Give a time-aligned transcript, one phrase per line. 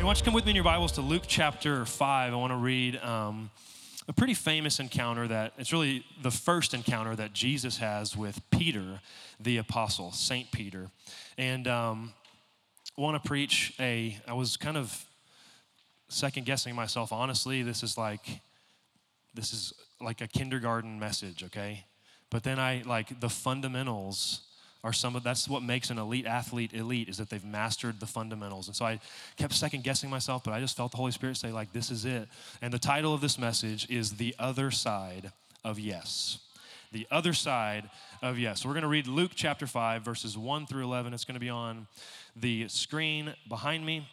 [0.00, 2.32] Hey, why don't you come with me in your Bibles to Luke chapter 5?
[2.32, 3.50] I want to read um,
[4.08, 9.00] a pretty famous encounter that it's really the first encounter that Jesus has with Peter,
[9.38, 10.88] the apostle, Saint Peter.
[11.36, 12.14] And um,
[12.96, 15.04] I want to preach a, I was kind of
[16.08, 17.12] second guessing myself.
[17.12, 18.40] Honestly, this is like,
[19.34, 21.84] this is like a kindergarten message, okay?
[22.30, 24.49] But then I, like, the fundamentals
[24.82, 28.06] are some of that's what makes an elite athlete elite is that they've mastered the
[28.06, 28.66] fundamentals.
[28.66, 29.00] And so i
[29.36, 32.04] kept second guessing myself but i just felt the holy spirit say like this is
[32.04, 32.28] it.
[32.62, 35.32] And the title of this message is the other side
[35.64, 36.38] of yes.
[36.92, 37.88] The other side
[38.20, 38.62] of yes.
[38.62, 41.40] So we're going to read luke chapter 5 verses 1 through 11 it's going to
[41.40, 41.86] be on
[42.36, 44.08] the screen behind me.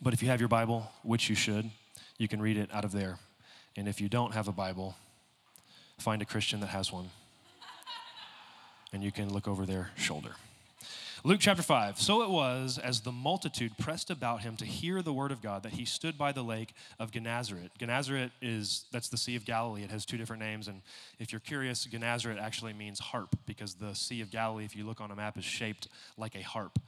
[0.00, 1.70] But if you have your bible which you should
[2.18, 3.18] you can read it out of there.
[3.76, 4.96] And if you don't have a bible
[5.98, 7.08] find a christian that has one
[8.96, 10.30] and you can look over their shoulder.
[11.22, 12.00] Luke chapter 5.
[12.00, 15.64] So it was as the multitude pressed about him to hear the word of God
[15.64, 17.72] that he stood by the lake of Gennesaret.
[17.78, 19.82] Gennesaret is, that's the Sea of Galilee.
[19.82, 20.66] It has two different names.
[20.66, 20.80] And
[21.18, 25.02] if you're curious, Gennesaret actually means harp because the Sea of Galilee, if you look
[25.02, 26.78] on a map, is shaped like a harp.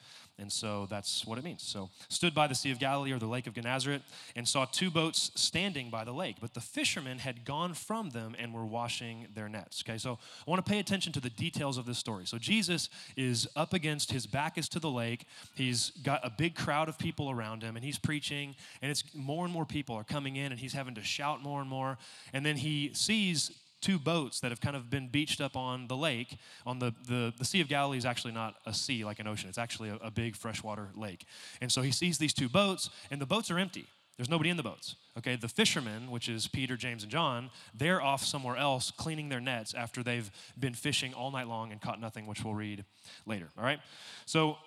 [0.41, 1.63] And so that's what it means.
[1.63, 4.03] So, stood by the Sea of Galilee or the Lake of Gennesaret
[4.37, 8.37] and saw two boats standing by the lake, but the fishermen had gone from them
[8.39, 9.83] and were washing their nets.
[9.85, 12.25] Okay, so I want to pay attention to the details of this story.
[12.25, 15.27] So, Jesus is up against his back is to the lake.
[15.55, 19.45] He's got a big crowd of people around him and he's preaching, and it's more
[19.45, 21.99] and more people are coming in and he's having to shout more and more.
[22.33, 25.97] And then he sees two boats that have kind of been beached up on the
[25.97, 26.39] lake.
[26.67, 29.49] On the, the, the Sea of Galilee is actually not a sea like an ocean,
[29.49, 31.27] it's actually a, a big freshwater lake.
[31.61, 33.87] And so he sees these two boats, and the boats are empty.
[34.17, 34.97] There's nobody in the boats.
[35.17, 39.41] Okay, the fishermen, which is Peter, James, and John, they're off somewhere else cleaning their
[39.41, 42.85] nets after they've been fishing all night long and caught nothing, which we'll read
[43.27, 43.49] later.
[43.57, 43.79] All right?
[44.27, 44.59] So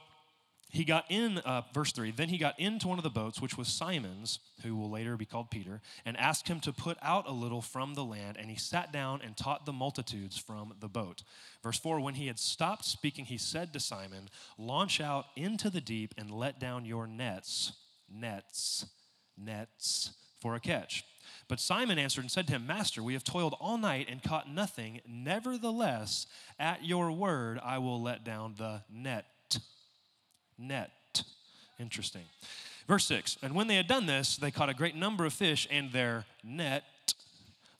[0.71, 3.57] he got in, uh, verse 3, then he got into one of the boats, which
[3.57, 7.31] was Simon's, who will later be called Peter, and asked him to put out a
[7.31, 8.37] little from the land.
[8.39, 11.23] And he sat down and taught the multitudes from the boat.
[11.61, 15.81] Verse 4, when he had stopped speaking, he said to Simon, Launch out into the
[15.81, 17.73] deep and let down your nets,
[18.09, 18.85] nets,
[19.37, 21.03] nets for a catch.
[21.49, 24.49] But Simon answered and said to him, Master, we have toiled all night and caught
[24.49, 25.01] nothing.
[25.05, 26.27] Nevertheless,
[26.57, 29.25] at your word, I will let down the net
[30.61, 31.23] net.
[31.79, 32.23] Interesting.
[32.87, 35.67] Verse 6 And when they had done this, they caught a great number of fish,
[35.71, 36.83] and their net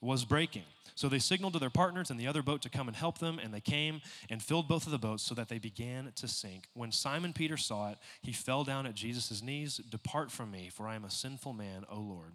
[0.02, 0.64] was breaking.
[0.96, 3.40] So they signaled to their partners in the other boat to come and help them,
[3.40, 6.68] and they came and filled both of the boats so that they began to sink.
[6.74, 9.78] When Simon Peter saw it, he fell down at Jesus' knees.
[9.78, 12.34] Depart from me, for I am a sinful man, O Lord.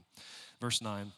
[0.60, 1.12] Verse 9.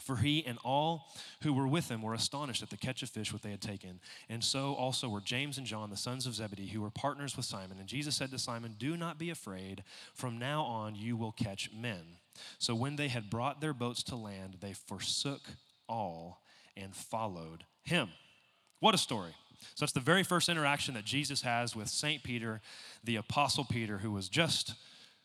[0.00, 1.08] For he and all
[1.42, 4.00] who were with him were astonished at the catch of fish which they had taken.
[4.28, 7.46] And so also were James and John, the sons of Zebedee, who were partners with
[7.46, 7.78] Simon.
[7.78, 9.82] And Jesus said to Simon, Do not be afraid.
[10.14, 12.18] From now on you will catch men.
[12.58, 15.40] So when they had brought their boats to land, they forsook
[15.88, 16.42] all
[16.76, 18.10] and followed him.
[18.80, 19.34] What a story.
[19.74, 22.22] So that's the very first interaction that Jesus has with St.
[22.22, 22.60] Peter,
[23.02, 24.74] the Apostle Peter, who was just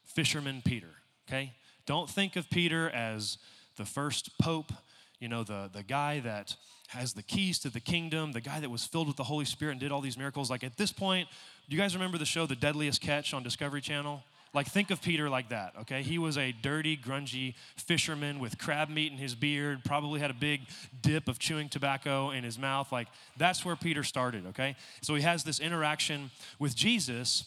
[0.03, 0.89] fisherman Peter.
[1.27, 1.53] Okay?
[1.85, 3.37] Don't think of Peter as
[3.81, 4.71] the first pope,
[5.19, 6.55] you know, the, the guy that
[6.89, 9.71] has the keys to the kingdom, the guy that was filled with the Holy Spirit
[9.71, 10.51] and did all these miracles.
[10.51, 11.27] Like at this point,
[11.67, 14.23] do you guys remember the show The Deadliest Catch on Discovery Channel?
[14.53, 16.03] Like, think of Peter like that, okay?
[16.03, 20.33] He was a dirty, grungy fisherman with crab meat in his beard, probably had a
[20.33, 20.61] big
[21.01, 22.91] dip of chewing tobacco in his mouth.
[22.91, 24.75] Like, that's where Peter started, okay?
[25.01, 27.45] So he has this interaction with Jesus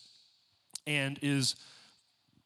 [0.86, 1.56] and is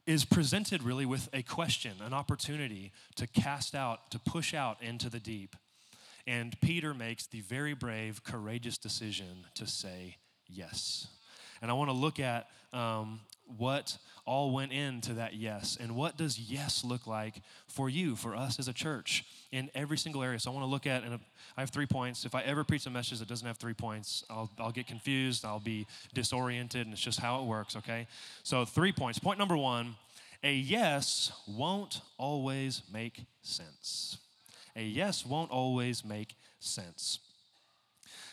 [0.08, 5.10] is presented really with a question, an opportunity to cast out, to push out into
[5.10, 5.54] the deep.
[6.26, 10.16] And Peter makes the very brave, courageous decision to say
[10.48, 11.08] yes.
[11.60, 13.20] And I want to look at um,
[13.58, 18.36] what all went into that yes and what does yes look like for you, for
[18.36, 20.38] us as a church in every single area.
[20.38, 21.18] So I want to look at, and
[21.56, 22.26] I have three points.
[22.26, 25.46] If I ever preach a message that doesn't have three points, I'll, I'll get confused,
[25.46, 28.06] I'll be disoriented, and it's just how it works, okay?
[28.42, 29.18] So, three points.
[29.18, 29.96] Point number one
[30.44, 34.18] a yes won't always make sense.
[34.76, 37.18] A yes won't always make sense.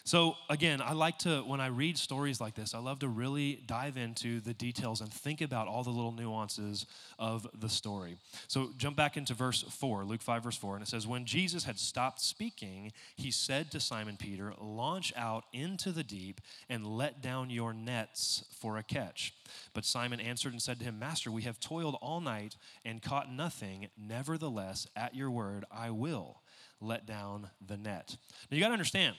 [0.08, 3.64] So, again, I like to, when I read stories like this, I love to really
[3.66, 6.86] dive into the details and think about all the little nuances
[7.18, 8.20] of the story.
[8.48, 11.64] So, jump back into verse 4, Luke 5, verse 4, and it says, When Jesus
[11.64, 17.24] had stopped speaking, he said to Simon Peter, Launch out into the deep and let
[17.24, 19.34] down your nets for a catch.
[19.74, 23.32] But Simon answered and said to him, Master, we have toiled all night and caught
[23.32, 23.88] nothing.
[23.98, 26.42] Nevertheless, at your word, I will
[26.80, 28.18] let down the net.
[28.52, 29.16] Now, you got to understand,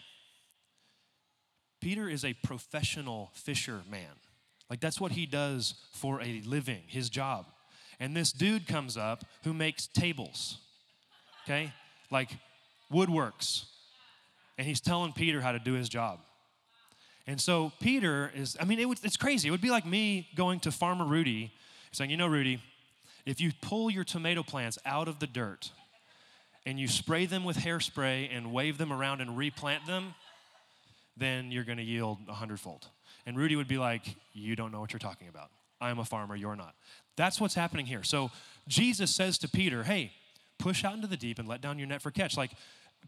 [1.87, 4.19] Peter is a professional fisherman.
[4.69, 7.47] Like that's what he does for a living, his job.
[8.00, 10.59] And this dude comes up who makes tables,
[11.44, 11.73] okay?
[12.11, 12.31] Like
[12.93, 13.67] woodworks.
[14.59, 16.19] And he's telling Peter how to do his job.
[17.25, 19.47] And so Peter is, I mean, it would, it's crazy.
[19.47, 21.53] It would be like me going to Farmer Rudy
[21.93, 22.61] saying, you know, Rudy,
[23.25, 25.71] if you pull your tomato plants out of the dirt
[26.67, 30.17] and you spray them with hairspray and wave them around and replant them,
[31.17, 32.87] then you're going to yield a hundredfold.
[33.25, 35.51] And Rudy would be like, You don't know what you're talking about.
[35.81, 36.75] I'm a farmer, you're not.
[37.17, 38.03] That's what's happening here.
[38.03, 38.31] So
[38.69, 40.13] Jesus says to Peter, Hey,
[40.59, 42.37] push out into the deep and let down your net for catch.
[42.37, 42.53] Like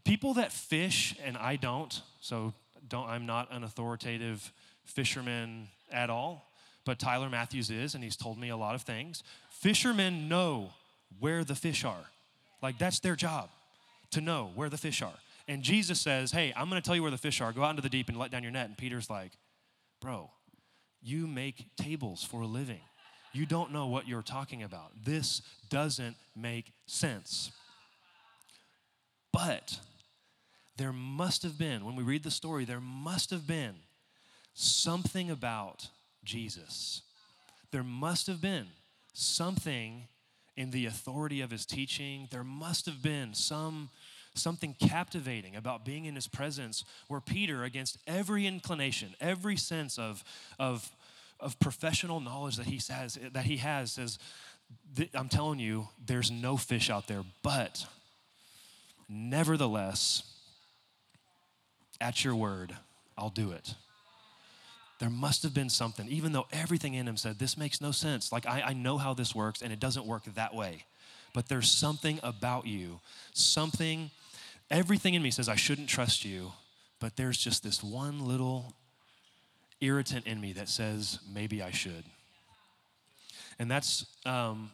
[0.03, 2.53] people that fish, and I don't, so
[2.87, 4.51] don't, I'm not an authoritative
[4.85, 6.49] fisherman at all,
[6.85, 9.23] but Tyler Matthews is, and he's told me a lot of things.
[9.49, 10.71] Fishermen know
[11.19, 12.05] where the fish are.
[12.61, 13.49] Like that's their job
[14.11, 15.13] to know where the fish are.
[15.49, 17.51] And Jesus says, Hey, I'm going to tell you where the fish are.
[17.51, 18.67] Go out into the deep and let down your net.
[18.67, 19.31] And Peter's like,
[19.99, 20.29] Bro,
[21.01, 22.81] you make tables for a living.
[23.33, 24.91] You don't know what you're talking about.
[25.03, 27.51] This doesn't make sense.
[29.33, 29.79] But
[30.77, 33.75] there must have been, when we read the story, there must have been
[34.53, 35.89] something about
[36.23, 37.01] Jesus.
[37.71, 38.67] There must have been
[39.13, 40.07] something
[40.55, 42.27] in the authority of his teaching.
[42.31, 43.89] There must have been some
[44.41, 50.23] something captivating about being in his presence where Peter, against every inclination, every sense of,
[50.57, 50.89] of,
[51.39, 54.19] of professional knowledge that he has, that he has says,
[55.13, 57.85] I'm telling you, there's no fish out there, but
[59.07, 60.23] nevertheless,
[62.01, 62.75] at your word,
[63.17, 63.75] I'll do it.
[64.99, 68.31] There must have been something, even though everything in him said, This makes no sense.
[68.31, 70.83] Like, I, I know how this works, and it doesn't work that way.
[71.33, 72.99] But there's something about you,
[73.33, 74.11] something
[74.71, 76.51] Everything in me says I shouldn't trust you,
[76.99, 78.73] but there's just this one little
[79.81, 82.03] irritant in me that says maybe I should.
[83.57, 84.71] And that's um,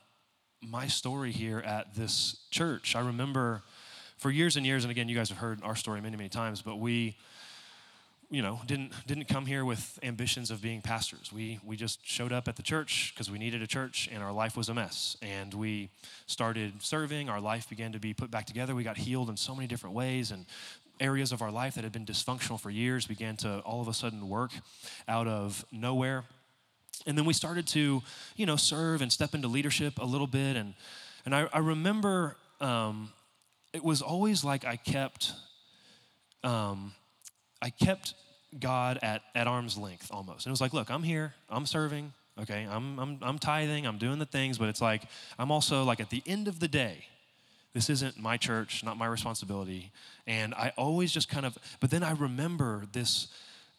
[0.61, 2.95] my story here at this church.
[2.95, 3.63] I remember
[4.17, 6.61] for years and years, and again, you guys have heard our story many, many times,
[6.61, 7.17] but we
[8.35, 11.31] you know, didn't didn't come here with ambitions of being pastors.
[11.31, 14.33] We we just showed up at the church because we needed a church and our
[14.33, 15.15] life was a mess.
[15.21, 15.89] And we
[16.27, 18.75] started serving, our life began to be put back together.
[18.75, 20.45] We got healed in so many different ways and
[20.99, 23.93] areas of our life that had been dysfunctional for years began to all of a
[23.93, 24.51] sudden work
[25.07, 26.25] out of nowhere.
[27.07, 28.03] And then we started to,
[28.35, 30.57] you know, serve and step into leadership a little bit.
[30.57, 30.73] And
[31.25, 33.13] and I, I remember um,
[33.71, 35.31] it was always like I kept
[36.43, 36.91] um,
[37.61, 38.13] I kept
[38.59, 40.45] God at, at arm's length almost.
[40.45, 43.97] And it was like, look, I'm here, I'm serving, okay, I'm, I'm, I'm tithing, I'm
[43.97, 45.03] doing the things, but it's like,
[45.39, 47.05] I'm also like at the end of the day,
[47.73, 49.91] this isn't my church, not my responsibility.
[50.25, 53.27] And I always just kind of, but then I remember this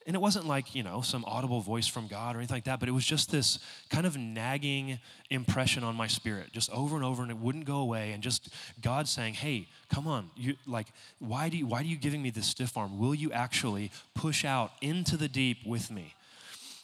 [0.07, 2.79] and it wasn't like, you know, some audible voice from God or anything like that,
[2.79, 3.59] but it was just this
[3.91, 5.01] kind of nagging
[5.31, 8.13] impression on my spirit, just over and over, and it wouldn't go away.
[8.13, 8.49] And just
[8.81, 10.87] God saying, hey, come on, you like,
[11.19, 12.99] why do you why are you giving me this stiff arm?
[12.99, 16.15] Will you actually push out into the deep with me?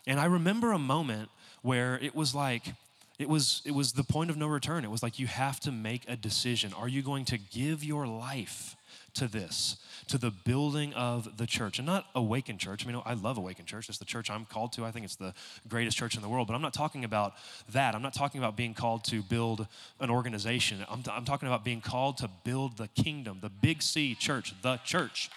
[0.04, 1.30] And I remember a moment
[1.62, 2.74] where it was like,
[3.22, 4.84] it was it was the point of no return.
[4.84, 6.72] It was like you have to make a decision.
[6.74, 8.76] Are you going to give your life
[9.14, 9.76] to this?
[10.08, 11.78] to the building of the church.
[11.78, 12.84] And not Awaken Church.
[12.84, 13.88] I mean, I love Awaken Church.
[13.88, 14.84] It's the church I'm called to.
[14.84, 15.32] I think it's the
[15.68, 16.48] greatest church in the world.
[16.48, 17.34] But I'm not talking about
[17.72, 17.94] that.
[17.94, 19.66] I'm not talking about being called to build
[20.00, 20.84] an organization.
[20.90, 24.54] I'm, t- I'm talking about being called to build the kingdom, the big C church,
[24.62, 25.30] the church.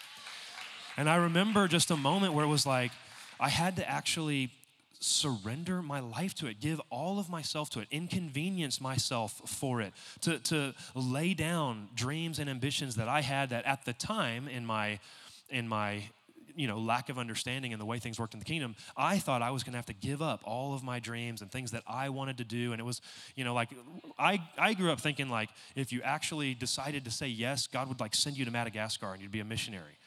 [0.97, 2.91] And I remember just a moment where it was like,
[3.39, 4.51] I had to actually
[5.05, 9.93] surrender my life to it, give all of myself to it, inconvenience myself for it,
[10.21, 14.65] to, to lay down dreams and ambitions that I had that at the time in
[14.65, 14.99] my
[15.49, 16.03] in my
[16.55, 19.41] you know lack of understanding and the way things worked in the kingdom i thought
[19.41, 21.83] i was going to have to give up all of my dreams and things that
[21.87, 22.71] i wanted to do.
[22.71, 23.01] And it was
[23.35, 23.69] you know like
[24.17, 27.99] i i grew up thinking like if you actually decided to say yes god would
[27.99, 29.97] like send you to madagascar and you'd be a missionary.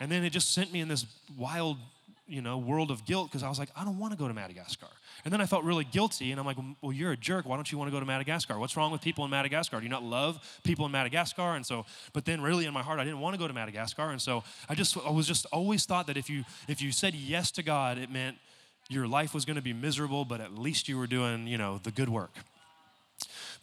[0.00, 1.78] And then it just sent me in this wild
[2.26, 4.34] you know, world of guilt because I was like, I don't want to go to
[4.34, 4.86] Madagascar.
[5.24, 7.46] And then I felt really guilty, and I'm like, well, you're a jerk.
[7.46, 8.58] Why don't you want to go to Madagascar?
[8.58, 9.78] What's wrong with people in Madagascar?
[9.78, 11.54] Do you not love people in Madagascar?
[11.54, 14.10] And so, but then really in my heart, I didn't want to go to Madagascar,
[14.10, 17.14] and so I just, I was just always thought that if you, if you said
[17.14, 18.36] yes to God, it meant
[18.88, 21.80] your life was going to be miserable, but at least you were doing, you know,
[21.82, 22.32] the good work.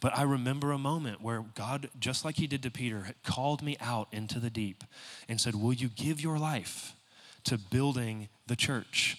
[0.00, 3.62] But I remember a moment where God, just like He did to Peter, had called
[3.62, 4.82] me out into the deep
[5.28, 6.96] and said, Will you give your life
[7.44, 9.16] to building the church?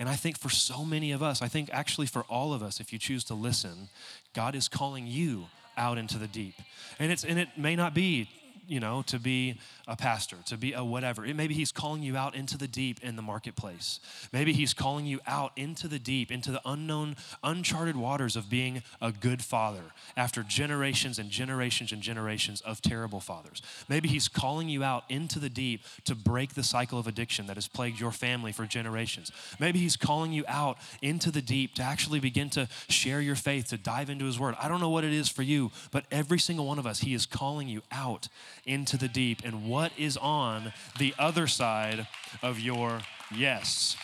[0.00, 2.80] And I think for so many of us, I think actually for all of us,
[2.80, 3.88] if you choose to listen,
[4.34, 5.46] God is calling you
[5.76, 6.54] out into the deep.
[6.98, 8.28] And it's and it may not be
[8.68, 11.24] you know, to be a pastor, to be a whatever.
[11.24, 14.00] It, maybe he's calling you out into the deep in the marketplace.
[14.32, 18.82] Maybe he's calling you out into the deep, into the unknown, uncharted waters of being
[19.00, 23.62] a good father after generations and generations and generations of terrible fathers.
[23.88, 27.56] Maybe he's calling you out into the deep to break the cycle of addiction that
[27.56, 29.30] has plagued your family for generations.
[29.60, 33.68] Maybe he's calling you out into the deep to actually begin to share your faith,
[33.68, 34.56] to dive into his word.
[34.60, 37.14] I don't know what it is for you, but every single one of us, he
[37.14, 38.28] is calling you out
[38.66, 42.06] into the deep and what is on the other side
[42.42, 43.00] of your
[43.34, 43.96] yes.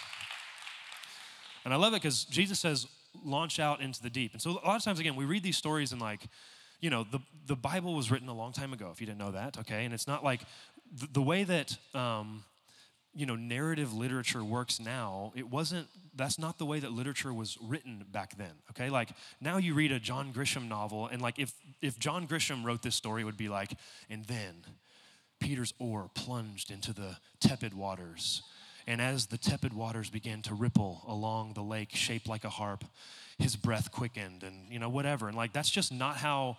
[1.64, 2.87] And I love it because Jesus says,
[3.25, 4.33] launch out into the deep.
[4.33, 6.23] And so a lot of times, again, we read these stories and like,
[6.81, 9.33] you know, the, the Bible was written a long time ago, if you didn't know
[9.33, 9.85] that, okay?
[9.85, 10.40] And it's not like
[10.92, 12.45] the, the way that, um,
[13.14, 17.59] you know, narrative literature works now, it wasn't, that's not the way that literature was
[17.62, 18.88] written back then, okay?
[18.90, 22.83] Like now you read a John Grisham novel, and like if, if John Grisham wrote
[22.83, 23.73] this story, it would be like,
[24.09, 24.64] and then
[25.40, 28.42] Peter's oar plunged into the tepid waters.
[28.87, 32.85] And as the tepid waters began to ripple along the lake, shaped like a harp,
[33.38, 35.28] his breath quickened and, you know, whatever.
[35.28, 36.57] And like, that's just not how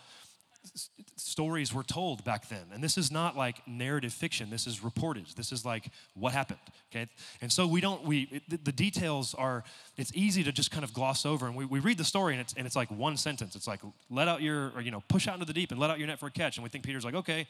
[1.16, 2.66] stories were told back then.
[2.74, 4.50] And this is not like narrative fiction.
[4.50, 5.26] This is reported.
[5.36, 6.60] This is like what happened.
[6.92, 7.10] Okay.
[7.42, 9.64] And so we don't, we, it, the details are,
[9.98, 11.48] it's easy to just kind of gloss over.
[11.48, 13.56] And we, we read the story and it's, and it's like one sentence.
[13.56, 15.90] It's like, let out your, or, you know, push out into the deep and let
[15.90, 16.58] out your net for a catch.
[16.58, 17.48] And we think Peter's like, okay.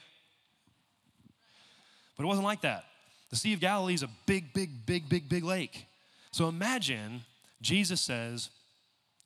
[2.17, 2.85] But it wasn't like that.
[3.29, 5.85] The Sea of Galilee is a big, big, big, big, big lake.
[6.31, 7.21] So imagine
[7.61, 8.49] Jesus says,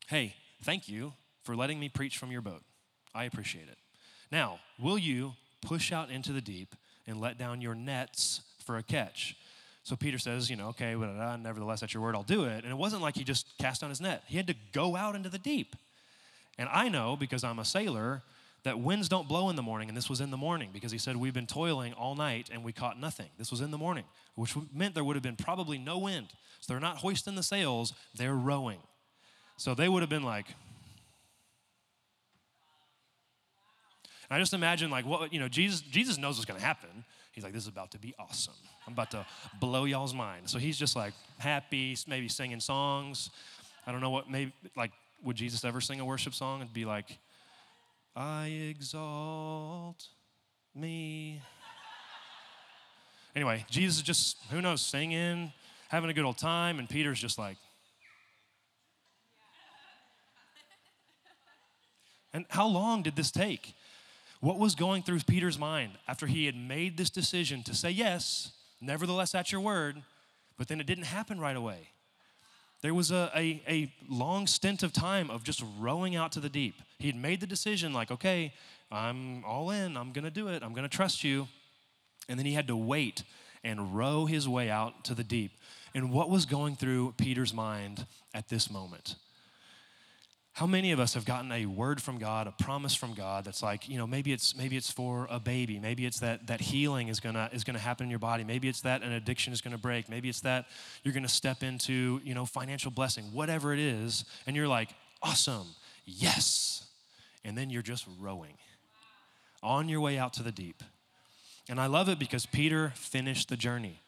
[0.07, 1.13] hey, thank you
[1.43, 2.61] for letting me preach from your boat.
[3.17, 3.77] I appreciate it.
[4.31, 6.75] Now, will you push out into the deep
[7.07, 9.35] and let down your nets for a catch?
[9.83, 12.63] So Peter says, you know, okay, but uh, nevertheless, at your word, I'll do it.
[12.63, 15.15] And it wasn't like he just cast down his net, he had to go out
[15.15, 15.75] into the deep.
[16.57, 18.23] And I know because I'm a sailor
[18.63, 20.97] that winds don't blow in the morning, and this was in the morning because he
[20.97, 23.27] said, We've been toiling all night and we caught nothing.
[23.37, 24.03] This was in the morning,
[24.35, 26.27] which meant there would have been probably no wind.
[26.59, 28.79] So they're not hoisting the sails, they're rowing.
[29.55, 30.47] So they would have been like,
[34.29, 37.05] And I just imagine like what you know, Jesus, Jesus knows what's gonna happen.
[37.31, 38.55] He's like, this is about to be awesome.
[38.87, 39.25] I'm about to
[39.59, 40.49] blow y'all's mind.
[40.49, 43.29] So he's just like happy, maybe singing songs.
[43.85, 44.91] I don't know what maybe like
[45.23, 47.17] would Jesus ever sing a worship song and be like,
[48.15, 50.07] I exalt
[50.73, 51.41] me.
[53.35, 55.53] Anyway, Jesus is just, who knows, singing,
[55.89, 57.57] having a good old time, and Peter's just like,
[62.33, 63.75] and how long did this take?
[64.39, 68.51] What was going through Peter's mind after he had made this decision to say yes,
[68.79, 70.03] nevertheless at your word,
[70.57, 71.89] but then it didn't happen right away?
[72.81, 76.49] There was a, a, a long stint of time of just rowing out to the
[76.49, 76.75] deep.
[76.99, 78.53] He had made the decision, like, okay,
[78.91, 81.47] I'm all in, I'm gonna do it, I'm gonna trust you.
[82.29, 83.23] And then he had to wait
[83.63, 85.51] and row his way out to the deep.
[85.95, 89.15] And what was going through Peter's mind at this moment?
[90.57, 93.61] How many of us have gotten a word from God, a promise from God that's
[93.61, 97.09] like, you know, maybe it's maybe it's for a baby, maybe it's that that healing
[97.09, 99.77] is gonna is gonna happen in your body, maybe it's that an addiction is gonna
[99.77, 100.65] break, maybe it's that
[101.03, 104.89] you're gonna step into, you know, financial blessing, whatever it is, and you're like,
[105.21, 105.67] awesome,
[106.05, 106.87] yes.
[107.45, 108.57] And then you're just rowing
[109.61, 110.81] on your way out to the deep.
[111.69, 114.01] And I love it because Peter finished the journey.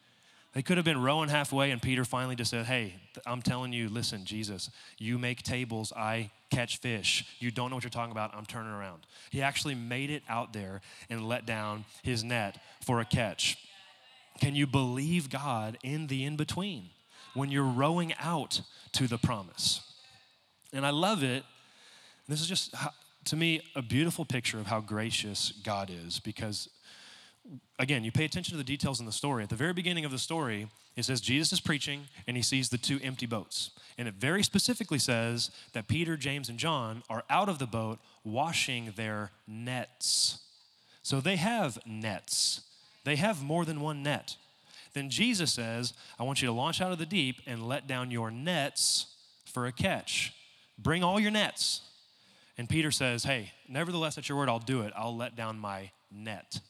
[0.52, 3.88] They could have been rowing halfway, and Peter finally just said, Hey, I'm telling you,
[3.88, 7.24] listen, Jesus, you make tables, I catch fish.
[7.38, 9.06] You don't know what you're talking about, I'm turning around.
[9.30, 13.58] He actually made it out there and let down his net for a catch.
[14.40, 16.90] Can you believe God in the in between
[17.34, 19.82] when you're rowing out to the promise?
[20.72, 21.44] And I love it.
[22.26, 22.74] This is just,
[23.26, 26.68] to me, a beautiful picture of how gracious God is because
[27.78, 29.42] again, you pay attention to the details in the story.
[29.42, 32.68] At the very beginning of the story, it says Jesus is preaching and he sees
[32.68, 33.70] the two empty boats.
[33.98, 37.98] And it very specifically says that Peter, James, and John are out of the boat
[38.24, 40.40] washing their nets.
[41.02, 42.62] So they have nets,
[43.04, 44.36] they have more than one net.
[44.92, 48.10] Then Jesus says, I want you to launch out of the deep and let down
[48.10, 49.06] your nets
[49.44, 50.34] for a catch.
[50.78, 51.82] Bring all your nets.
[52.58, 54.92] And Peter says, Hey, nevertheless, at your word, I'll do it.
[54.96, 56.60] I'll let down my net.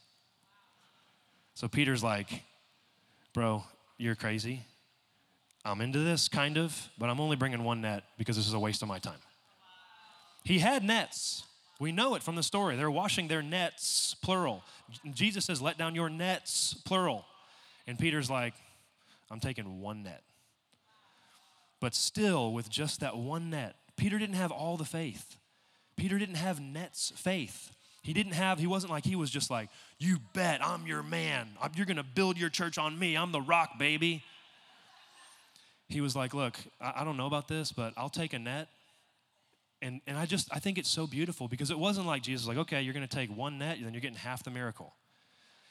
[1.60, 2.42] So Peter's like,
[3.34, 3.64] Bro,
[3.98, 4.64] you're crazy.
[5.62, 8.58] I'm into this, kind of, but I'm only bringing one net because this is a
[8.58, 9.18] waste of my time.
[10.42, 11.44] He had nets.
[11.78, 12.76] We know it from the story.
[12.76, 14.64] They're washing their nets, plural.
[15.12, 17.26] Jesus says, Let down your nets, plural.
[17.86, 18.54] And Peter's like,
[19.30, 20.22] I'm taking one net.
[21.78, 25.36] But still, with just that one net, Peter didn't have all the faith.
[25.98, 27.70] Peter didn't have nets faith.
[28.02, 29.68] He didn't have, he wasn't like, he was just like,
[30.00, 31.50] You bet, I'm your man.
[31.76, 33.16] You're gonna build your church on me.
[33.16, 34.24] I'm the rock, baby.
[35.88, 38.68] He was like, Look, I don't know about this, but I'll take a net.
[39.82, 42.58] And, and I just, I think it's so beautiful because it wasn't like Jesus, like,
[42.58, 44.94] okay, you're gonna take one net, then you're getting half the miracle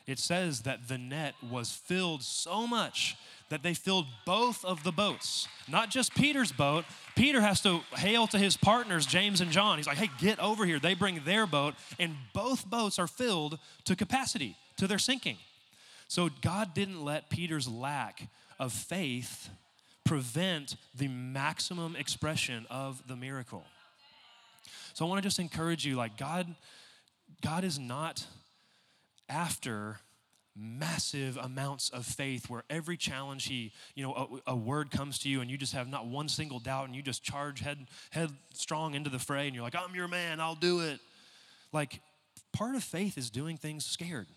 [0.09, 3.15] it says that the net was filled so much
[3.49, 5.47] that they filled both of the boats.
[5.67, 6.85] Not just Peter's boat.
[7.15, 9.77] Peter has to hail to his partners, James and John.
[9.77, 10.79] He's like, hey, get over here.
[10.79, 15.37] They bring their boat, and both boats are filled to capacity, to their sinking.
[16.07, 18.27] So God didn't let Peter's lack
[18.59, 19.49] of faith
[20.05, 23.63] prevent the maximum expression of the miracle.
[24.93, 26.55] So I want to just encourage you like God
[27.41, 28.25] God is not
[29.29, 29.99] after
[30.55, 35.29] massive amounts of faith where every challenge he you know a, a, word comes to
[35.29, 38.93] you and you just have not one single doubt and you just charge head headstrong
[38.93, 40.99] into the fray and you're like i'm your man i'll do it.
[41.71, 42.01] Like
[42.53, 44.27] part of faith is doing things scared.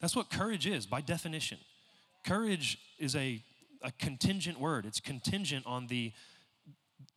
[0.00, 1.58] That's what courage is by definition.
[2.24, 3.42] Courage is a,
[3.82, 4.86] a contingent word.
[4.86, 6.12] It's contingent on the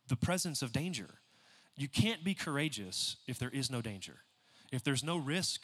[0.08, 1.08] the presence of danger.
[1.76, 4.16] You can't be courageous if there is no danger.
[4.72, 5.60] If there's no risk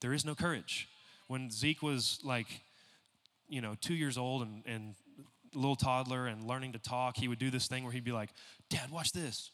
[0.00, 0.88] there is no courage.
[1.28, 2.46] When Zeke was like,
[3.48, 4.94] you know, two years old and, and
[5.54, 8.12] a little toddler and learning to talk, he would do this thing where he'd be
[8.12, 8.30] like,
[8.68, 9.50] Dad, watch this.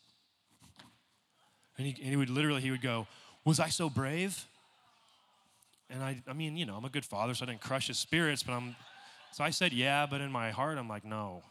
[1.78, 3.06] And he, and he would literally, he would go,
[3.44, 4.46] Was I so brave?
[5.88, 7.98] And I, I mean, you know, I'm a good father, so I didn't crush his
[7.98, 8.76] spirits, but I'm,
[9.32, 11.42] so I said, Yeah, but in my heart, I'm like, No,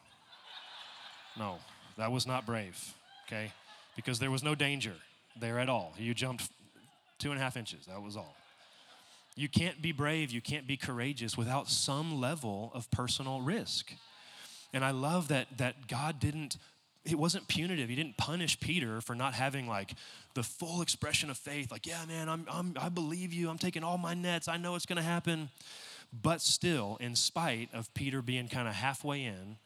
[1.37, 1.57] no,
[1.97, 2.93] that was not brave,
[3.27, 3.51] okay?
[3.95, 4.93] Because there was no danger
[5.39, 5.93] there at all.
[5.97, 6.49] You jumped
[7.19, 8.35] two and a half inches, that was all.
[9.35, 13.93] You can't be brave, you can't be courageous without some level of personal risk.
[14.73, 16.57] And I love that that God didn't
[17.03, 17.89] it wasn't punitive.
[17.89, 19.95] He didn't punish Peter for not having like
[20.35, 21.71] the full expression of faith.
[21.71, 23.49] Like, yeah, man, I'm, I'm, I believe you.
[23.49, 24.47] I'm taking all my nets.
[24.47, 25.49] I know it's going to happen.
[26.13, 29.57] But still, in spite of Peter being kind of halfway in,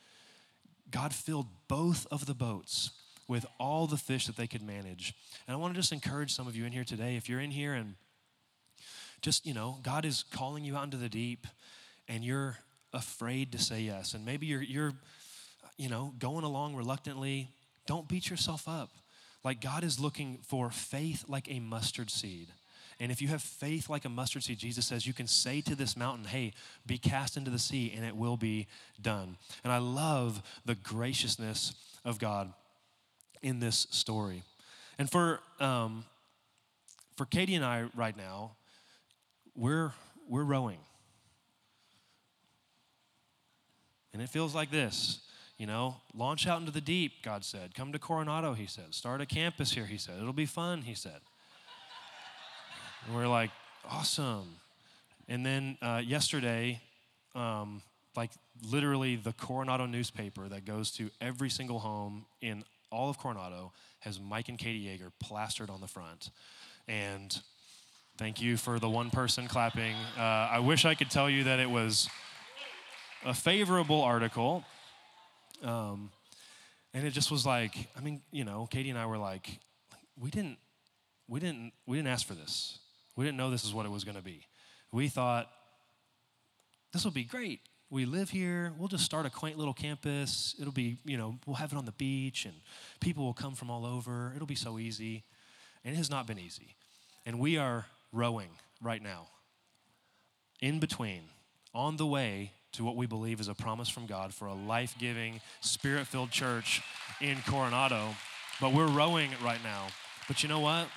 [0.92, 2.92] God filled both of the boats
[3.28, 5.14] with all the fish that they could manage.
[5.48, 7.16] And I want to just encourage some of you in here today.
[7.18, 7.96] If you're in here and
[9.22, 11.48] just, you know, God is calling you out into the deep
[12.08, 12.58] and you're
[12.94, 14.14] afraid to say yes.
[14.14, 14.94] And maybe you're, you're
[15.78, 17.50] you know, going along reluctantly.
[17.88, 18.90] Don't beat yourself up.
[19.44, 22.48] Like God is looking for faith like a mustard seed.
[23.00, 25.76] And if you have faith like a mustard seed, Jesus says you can say to
[25.76, 26.54] this mountain, hey,
[26.86, 28.68] be cast into the sea, and it will be
[29.02, 29.36] done.
[29.64, 31.76] And I love the graciousness
[32.06, 32.54] of God
[33.42, 34.44] in this story.
[34.98, 36.06] And for, um,
[37.18, 38.56] for Katie and I right now,
[39.56, 39.94] we're,
[40.28, 40.80] we're rowing.
[44.14, 45.20] And it feels like this.
[45.58, 47.76] You know, launch out into the deep, God said.
[47.76, 48.94] Come to Coronado, he said.
[48.94, 50.16] Start a campus here, he said.
[50.20, 51.22] It'll be fun, he said.
[53.06, 53.52] And we're like,
[53.90, 54.56] awesome.
[55.30, 56.82] And then uh, yesterday,
[57.36, 57.82] um,
[58.16, 58.32] like
[58.70, 64.20] literally the Coronado newspaper that goes to every single home in all of Coronado has
[64.20, 66.30] Mike and Katie Yeager plastered on the front.
[66.88, 67.38] And
[68.18, 69.94] Thank you for the one person clapping.
[70.18, 72.10] Uh, I wish I could tell you that it was
[73.26, 74.64] a favorable article.
[75.62, 76.12] Um,
[76.94, 79.60] and it just was like, I mean, you know, Katie and I were like,
[80.18, 80.60] we didn't,
[81.28, 82.80] we didn't, we didn't ask for this.
[83.18, 84.48] We didn't know this is what it was going to be.
[84.94, 85.50] We thought
[86.94, 87.60] this will be great.
[87.90, 88.72] We live here.
[88.78, 90.56] We'll just start a quaint little campus.
[90.58, 92.56] It'll be, you know, we'll have it on the beach and
[93.02, 94.32] people will come from all over.
[94.38, 95.26] It'll be so easy.
[95.84, 96.78] And it has not been easy.
[97.26, 98.50] And we are rowing
[98.82, 99.28] right now,
[100.62, 101.24] in between,
[101.74, 104.96] on the way to what we believe is a promise from God for a life
[104.98, 106.82] giving, spirit filled church
[107.22, 108.16] in Coronado.
[108.62, 109.88] But we're rowing right now.
[110.28, 110.88] But you know what?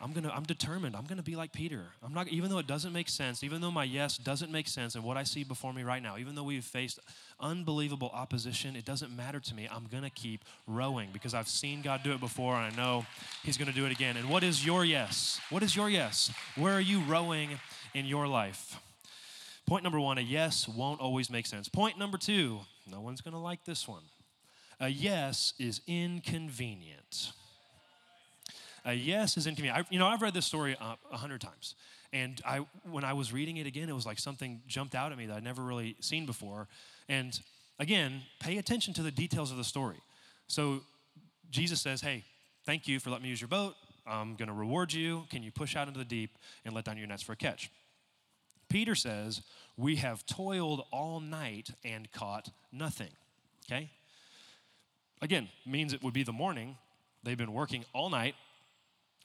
[0.00, 0.94] I'm gonna, I'm determined.
[0.94, 1.86] I'm gonna be like Peter.
[2.04, 4.94] I'm not, even though it doesn't make sense, even though my yes doesn't make sense
[4.94, 7.00] and what I see before me right now, even though we've faced
[7.40, 9.68] unbelievable opposition, it doesn't matter to me.
[9.70, 13.06] I'm gonna keep rowing because I've seen God do it before and I know
[13.42, 14.16] He's gonna do it again.
[14.16, 15.40] And what is your yes?
[15.50, 16.30] What is your yes?
[16.54, 17.58] Where are you rowing
[17.92, 18.78] in your life?
[19.66, 21.68] Point number one a yes won't always make sense.
[21.68, 24.02] Point number two no one's to like this one.
[24.80, 27.32] A yes is inconvenient.
[28.88, 29.78] A yes is inconvenient.
[29.78, 31.74] I, you know, I've read this story uh, a hundred times.
[32.10, 35.18] And I, when I was reading it again, it was like something jumped out at
[35.18, 36.68] me that I'd never really seen before.
[37.06, 37.38] And
[37.78, 39.98] again, pay attention to the details of the story.
[40.46, 40.80] So
[41.50, 42.24] Jesus says, Hey,
[42.64, 43.74] thank you for letting me use your boat.
[44.06, 45.26] I'm going to reward you.
[45.28, 47.70] Can you push out into the deep and let down your nets for a catch?
[48.70, 49.42] Peter says,
[49.76, 53.10] We have toiled all night and caught nothing.
[53.70, 53.90] Okay?
[55.20, 56.78] Again, means it would be the morning.
[57.22, 58.34] They've been working all night.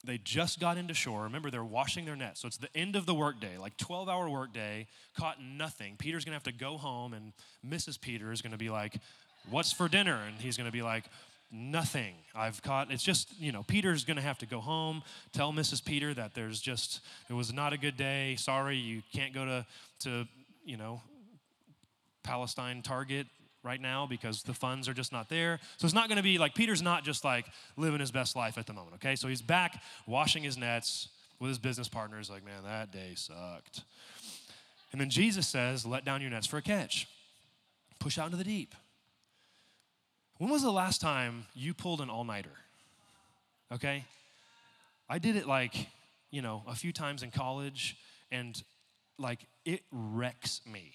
[0.05, 1.23] They just got into shore.
[1.23, 2.41] Remember, they're washing their nets.
[2.41, 4.87] So it's the end of the workday, like 12 hour workday,
[5.17, 5.95] caught nothing.
[5.97, 7.31] Peter's gonna have to go home, and
[7.65, 7.99] Mrs.
[7.99, 8.95] Peter is gonna be like,
[9.49, 10.21] What's for dinner?
[10.25, 11.03] And he's gonna be like,
[11.51, 12.15] nothing.
[12.33, 15.83] I've caught, it's just, you know, Peter's gonna have to go home, tell Mrs.
[15.83, 18.35] Peter that there's just, it was not a good day.
[18.37, 19.65] Sorry, you can't go to,
[19.99, 20.27] to
[20.65, 21.01] you know,
[22.23, 23.27] Palestine Target
[23.63, 25.59] right now because the funds are just not there.
[25.77, 27.45] So it's not gonna be like, Peter's not just like
[27.77, 29.15] living his best life at the moment, okay?
[29.15, 31.07] So he's back washing his nets
[31.39, 33.83] with his business partners, like, man, that day sucked.
[34.91, 37.07] And then Jesus says, let down your nets for a catch,
[37.99, 38.75] push out into the deep.
[40.37, 42.51] When was the last time you pulled an all nighter?
[43.71, 44.05] Okay?
[45.09, 45.87] I did it like,
[46.31, 47.97] you know, a few times in college,
[48.31, 48.61] and
[49.17, 50.93] like it wrecks me.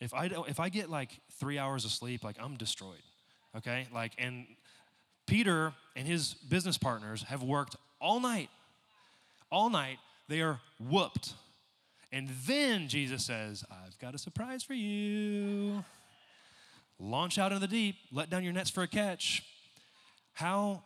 [0.00, 3.02] If I, don't, if I get like three hours of sleep, like I'm destroyed.
[3.56, 3.86] Okay?
[3.92, 4.46] Like, and
[5.26, 8.48] Peter and his business partners have worked all night.
[9.50, 9.98] All night.
[10.28, 11.34] They are whooped.
[12.12, 15.84] And then Jesus says, I've got a surprise for you
[17.00, 19.42] launch out into the deep, let down your nets for a catch.
[20.34, 20.82] How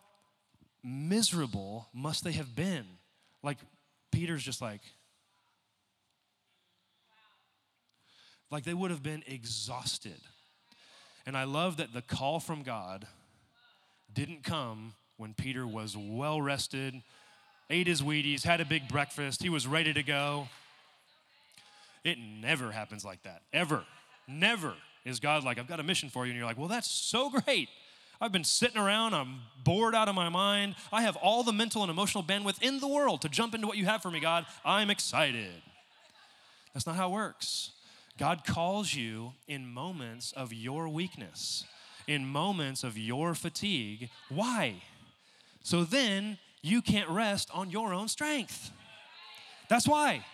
[0.82, 2.84] miserable must they have been?
[3.42, 3.58] Like,
[4.12, 4.80] Peter's just like,
[8.54, 10.16] like they would have been exhausted.
[11.26, 13.06] And I love that the call from God
[14.12, 17.02] didn't come when Peter was well rested,
[17.68, 20.48] ate his Wheaties, had a big breakfast, he was ready to go.
[22.04, 23.82] It never happens like that, ever.
[24.28, 24.74] Never.
[25.04, 26.30] Is God like, I've got a mission for you?
[26.30, 27.68] And you're like, well, that's so great.
[28.20, 30.76] I've been sitting around, I'm bored out of my mind.
[30.92, 33.76] I have all the mental and emotional bandwidth in the world to jump into what
[33.76, 34.46] you have for me, God.
[34.64, 35.60] I'm excited.
[36.72, 37.72] That's not how it works.
[38.18, 41.64] God calls you in moments of your weakness,
[42.06, 44.10] in moments of your fatigue.
[44.28, 44.76] Why?
[45.62, 48.70] So then you can't rest on your own strength.
[49.68, 50.24] That's why.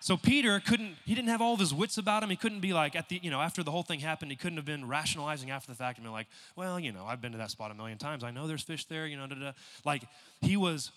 [0.00, 2.30] So Peter couldn't, he didn't have all of his wits about him.
[2.30, 4.56] He couldn't be like, at the, you know, after the whole thing happened, he couldn't
[4.56, 7.38] have been rationalizing after the fact and be like, well, you know, I've been to
[7.38, 8.24] that spot a million times.
[8.24, 9.52] I know there's fish there, you know, da, da.
[9.84, 10.02] Like,
[10.40, 10.90] he was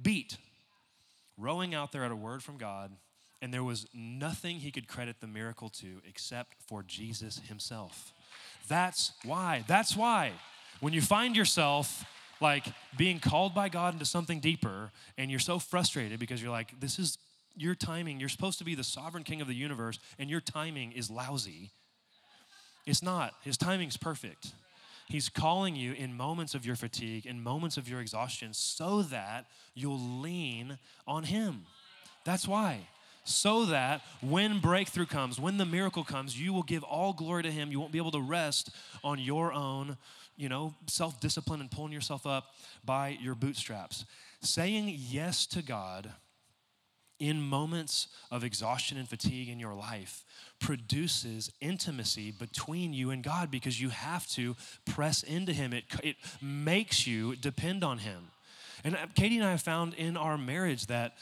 [0.00, 0.36] beat,
[1.38, 2.90] rowing out there at a word from God,
[3.42, 8.12] and there was nothing he could credit the miracle to except for Jesus himself.
[8.68, 9.64] That's why.
[9.66, 10.32] That's why.
[10.80, 12.04] When you find yourself
[12.40, 12.66] like
[12.96, 16.98] being called by God into something deeper and you're so frustrated because you're like, this
[16.98, 17.18] is
[17.56, 20.92] your timing, you're supposed to be the sovereign king of the universe, and your timing
[20.92, 21.70] is lousy.
[22.86, 23.34] It's not.
[23.42, 24.52] His timing's perfect.
[25.06, 29.46] He's calling you in moments of your fatigue, in moments of your exhaustion, so that
[29.74, 31.66] you'll lean on Him.
[32.24, 32.88] That's why.
[33.24, 37.50] So that when breakthrough comes, when the miracle comes, you will give all glory to
[37.50, 37.70] Him.
[37.70, 38.70] You won't be able to rest
[39.02, 39.96] on your own,
[40.36, 44.04] you know, self discipline and pulling yourself up by your bootstraps.
[44.42, 46.12] Saying yes to God
[47.18, 50.24] in moments of exhaustion and fatigue in your life
[50.58, 55.72] produces intimacy between you and God because you have to press into Him.
[55.72, 58.28] It, it makes you depend on Him.
[58.84, 61.14] And uh, Katie and I have found in our marriage that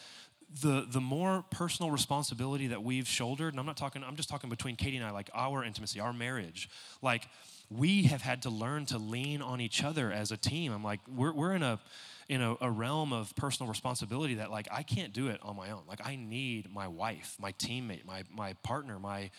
[0.61, 4.51] the, the more personal responsibility that we've shouldered, and I'm not talking, I'm just talking
[4.51, 6.69] between Katie and I, like our intimacy, our marriage,
[7.01, 7.29] like
[7.71, 10.73] we have had to learn to lean on each other as a team.
[10.73, 11.81] I'm like, we're, we're in a,
[12.29, 15.71] in a, a, realm of personal responsibility that like I can't do it on my
[15.71, 15.83] own.
[15.89, 19.31] Like I need my wife, my teammate, my my partner, my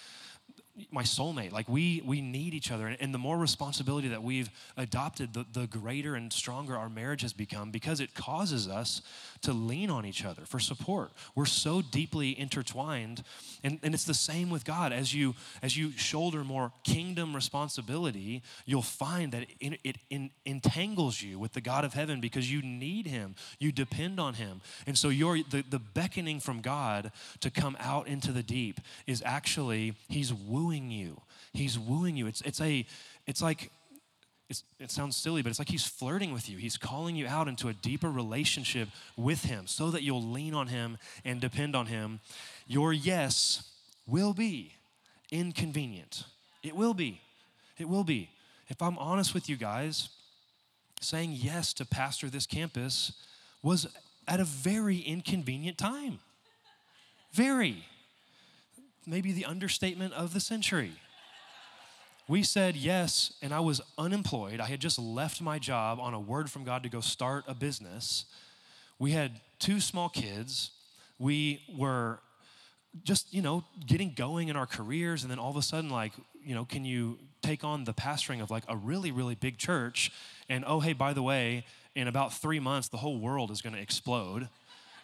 [0.91, 4.49] my soulmate like we we need each other and, and, the more responsibility that we've
[4.75, 9.01] adopted the, the greater and stronger our marriage has become because it causes us
[9.43, 13.23] to lean on each other for support we're so deeply intertwined
[13.63, 18.41] and, and it's the same with god as you as you shoulder more kingdom responsibility
[18.65, 23.07] you'll find that it, it, entangles you with the god of heaven because you need
[23.07, 27.77] him you depend on him and so your the, the beckoning from god to come
[27.79, 31.21] out into the deep is actually he's wooing you.
[31.53, 32.27] He's wooing you.
[32.27, 32.85] It's, it's, a,
[33.27, 33.71] it's like
[34.79, 36.57] it sounds silly, but it's like he's flirting with you.
[36.57, 40.67] He's calling you out into a deeper relationship with him so that you'll lean on
[40.67, 42.19] him and depend on him.
[42.67, 43.71] Your yes
[44.05, 44.73] will be
[45.31, 46.25] inconvenient.
[46.61, 47.21] It will be.
[47.77, 48.29] It will be.
[48.67, 50.09] If I'm honest with you guys,
[51.01, 53.13] saying yes to pastor this campus
[53.61, 53.87] was
[54.27, 56.19] at a very inconvenient time.
[57.31, 57.85] Very.
[59.05, 60.93] Maybe the understatement of the century.
[62.27, 64.61] We said yes, and I was unemployed.
[64.61, 67.53] I had just left my job on a word from God to go start a
[67.53, 68.25] business.
[68.97, 70.71] We had two small kids.
[71.19, 72.19] We were
[73.03, 76.13] just, you know, getting going in our careers, and then all of a sudden, like,
[76.45, 80.11] you know, can you take on the pastoring of like a really, really big church?
[80.47, 83.75] And oh, hey, by the way, in about three months, the whole world is going
[83.75, 84.47] to explode.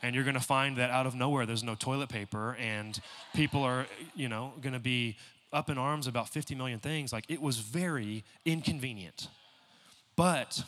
[0.02, 2.98] And you're going to find that out of nowhere, there's no toilet paper, and
[3.34, 5.18] people are, you know, going to be
[5.52, 7.12] up in arms about 50 million things.
[7.12, 9.28] Like it was very inconvenient.
[10.16, 10.64] But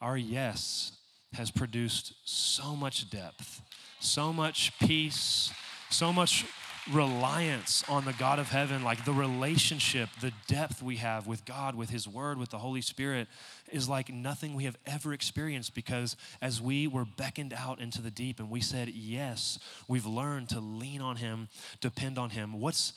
[0.00, 0.92] our yes
[1.34, 3.62] has produced so much depth,
[4.00, 5.52] so much peace,
[5.90, 6.44] so much
[6.90, 11.74] reliance on the God of heaven, like the relationship, the depth we have with God,
[11.74, 13.28] with His Word, with the Holy Spirit,
[13.70, 18.10] is like nothing we have ever experienced because as we were beckoned out into the
[18.10, 19.58] deep and we said yes,
[19.88, 21.48] we've learned to lean on Him,
[21.80, 22.60] depend on Him.
[22.60, 22.92] What's,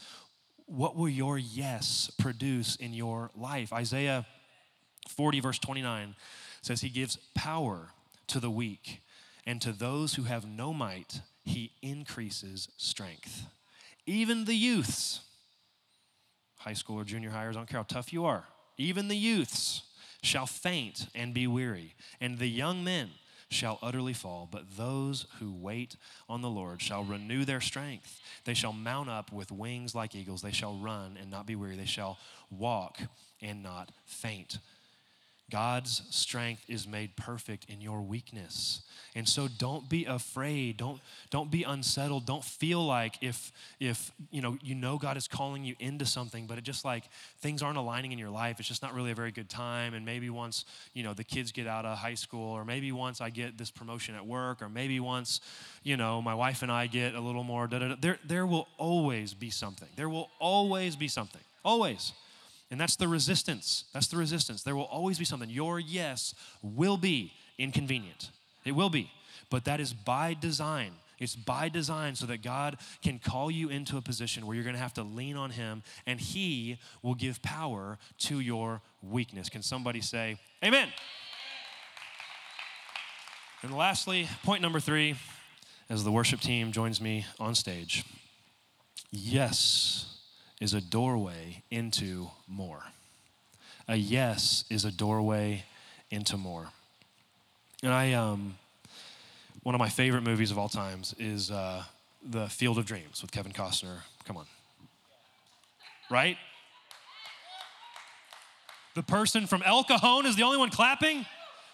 [0.65, 3.71] what will your yes produce in your life?
[3.71, 4.25] Isaiah
[5.09, 6.15] 40, verse 29
[6.61, 7.89] says, He gives power
[8.27, 9.01] to the weak,
[9.45, 13.45] and to those who have no might, He increases strength.
[14.05, 15.21] Even the youths,
[16.57, 18.45] high school or junior hires, I don't care how tough you are,
[18.77, 19.83] even the youths
[20.21, 23.09] shall faint and be weary, and the young men
[23.53, 25.95] shall utterly fall, but those who wait
[26.27, 28.19] on the Lord shall renew their strength.
[28.43, 30.41] They shall mount up with wings like eagles.
[30.41, 31.77] They shall run and not be weary.
[31.77, 32.17] They shall
[32.51, 32.99] walk
[33.41, 34.57] and not faint.
[35.53, 38.81] God's strength is made perfect in your weakness.
[39.13, 40.77] And so don't be afraid.
[40.77, 42.25] Don't, don't be unsettled.
[42.25, 46.47] Don't feel like if, if you, know, you know God is calling you into something,
[46.47, 47.03] but it just like
[47.39, 48.57] things aren't aligning in your life.
[48.57, 49.93] It's just not really a very good time.
[49.93, 53.21] And maybe once, you know, the kids get out of high school, or maybe once
[53.21, 55.39] I get this promotion at work, or maybe once,
[55.83, 57.95] you know, my wife and I get a little more, da, da, da.
[58.01, 59.89] There, there will always be something.
[59.95, 61.41] There will always be something.
[61.63, 62.11] Always.
[62.73, 63.83] And that's the resistance.
[63.93, 64.63] That's the resistance.
[64.63, 65.47] There will always be something.
[65.47, 66.33] Your yes
[66.63, 68.31] will be inconvenient.
[68.65, 69.11] It will be.
[69.51, 70.93] But that is by design.
[71.19, 74.75] It's by design so that God can call you into a position where you're going
[74.75, 79.49] to have to lean on Him and He will give power to your weakness.
[79.49, 80.89] Can somebody say, Amen?
[83.61, 85.13] And lastly, point number three,
[85.91, 88.03] as the worship team joins me on stage
[89.11, 90.12] yes
[90.63, 92.81] is a doorway into more.
[93.89, 95.65] A yes is a doorway
[96.09, 96.69] into more.
[97.83, 98.55] And I, um,
[99.63, 101.83] one of my favorite movies of all times is uh,
[102.25, 104.03] The Field of Dreams with Kevin Costner.
[104.23, 104.45] Come on.
[106.09, 106.37] Right?
[108.95, 111.25] The person from El Cajon is the only one clapping?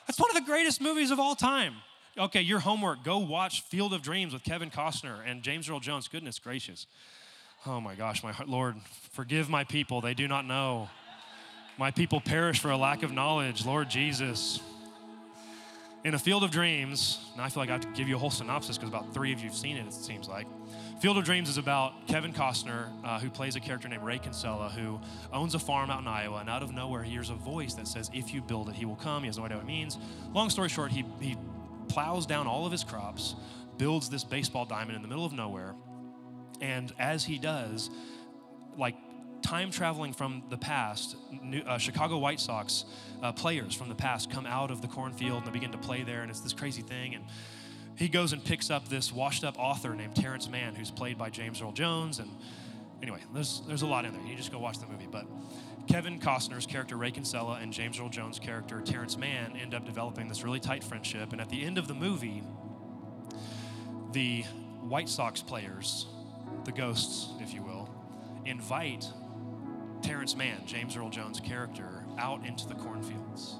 [0.07, 1.75] That's one of the greatest movies of all time.
[2.17, 6.07] Okay, your homework go watch Field of Dreams with Kevin Costner and James Earl Jones.
[6.07, 6.87] Goodness gracious.
[7.65, 8.75] Oh my gosh, my heart, Lord,
[9.11, 10.01] forgive my people.
[10.01, 10.89] They do not know.
[11.77, 13.65] My people perish for a lack of knowledge.
[13.65, 14.61] Lord Jesus.
[16.05, 18.19] In a field of dreams, now I feel like I have to give you a
[18.19, 20.47] whole synopsis because about three of you have seen it, it seems like.
[21.01, 24.69] Field of Dreams is about Kevin Costner, uh, who plays a character named Ray Kinsella,
[24.69, 24.99] who
[25.31, 27.87] owns a farm out in Iowa, and out of nowhere he hears a voice that
[27.87, 29.23] says, If you build it, he will come.
[29.23, 29.97] He has no idea what it means.
[30.33, 31.37] Long story short, he, he
[31.87, 33.35] plows down all of his crops,
[33.77, 35.73] builds this baseball diamond in the middle of nowhere,
[36.61, 37.89] and as he does,
[38.77, 38.95] like
[39.41, 42.85] time traveling from the past, New, uh, Chicago White Sox
[43.21, 46.03] uh, players from the past come out of the cornfield and they begin to play
[46.03, 47.15] there, and it's this crazy thing.
[47.15, 47.25] And
[47.95, 51.29] he goes and picks up this washed up author named Terrence Mann, who's played by
[51.29, 52.19] James Earl Jones.
[52.19, 52.29] And
[53.01, 54.21] anyway, there's, there's a lot in there.
[54.25, 55.07] You just go watch the movie.
[55.11, 55.25] But
[55.87, 60.29] Kevin Costner's character, Ray Kinsella, and James Earl Jones' character, Terrence Mann, end up developing
[60.29, 61.31] this really tight friendship.
[61.33, 62.43] And at the end of the movie,
[64.13, 64.43] the
[64.81, 66.05] White Sox players,
[66.65, 67.89] the ghosts, if you will,
[68.45, 69.05] invite
[70.01, 73.55] Terrence Mann, James Earl Jones' character, out into the cornfields.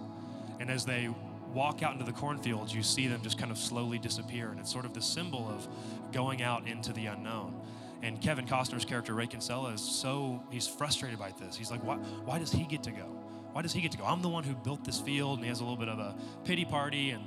[0.60, 1.10] And as they
[1.54, 4.50] walk out into the cornfields, you see them just kind of slowly disappear.
[4.50, 5.68] And it's sort of the symbol of
[6.12, 7.60] going out into the unknown.
[8.02, 11.56] And Kevin Costner's character, Ray Kinsella, is so, he's frustrated by this.
[11.56, 13.06] He's like, why, why does he get to go?
[13.52, 14.06] Why does he get to go?
[14.06, 15.40] I'm the one who built this field.
[15.40, 17.12] And he has a little bit of a pity party.
[17.12, 17.24] And,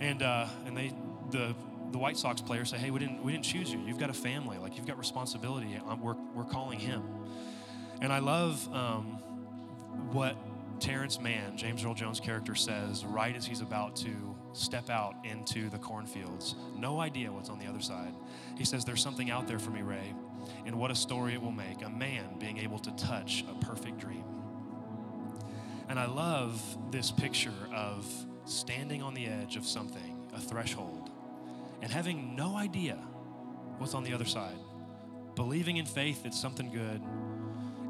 [0.00, 0.92] and, uh, and they,
[1.30, 1.54] the,
[1.90, 3.80] the White Sox player say, hey, we didn't, we didn't choose you.
[3.80, 4.58] You've got a family.
[4.58, 5.80] Like, you've got responsibility.
[6.00, 7.02] We're, we're calling him.
[8.00, 9.18] And I love um,
[10.12, 10.36] what
[10.80, 15.68] Terrence Mann, James Earl Jones' character, says right as he's about to step out into
[15.70, 18.14] the cornfields, no idea what's on the other side.
[18.56, 20.14] He says, There's something out there for me, Ray,
[20.66, 21.82] and what a story it will make.
[21.84, 24.24] A man being able to touch a perfect dream.
[25.88, 28.06] And I love this picture of
[28.44, 31.07] standing on the edge of something, a threshold,
[31.82, 32.96] and having no idea
[33.78, 34.58] what's on the other side,
[35.34, 37.00] believing in faith it's something good,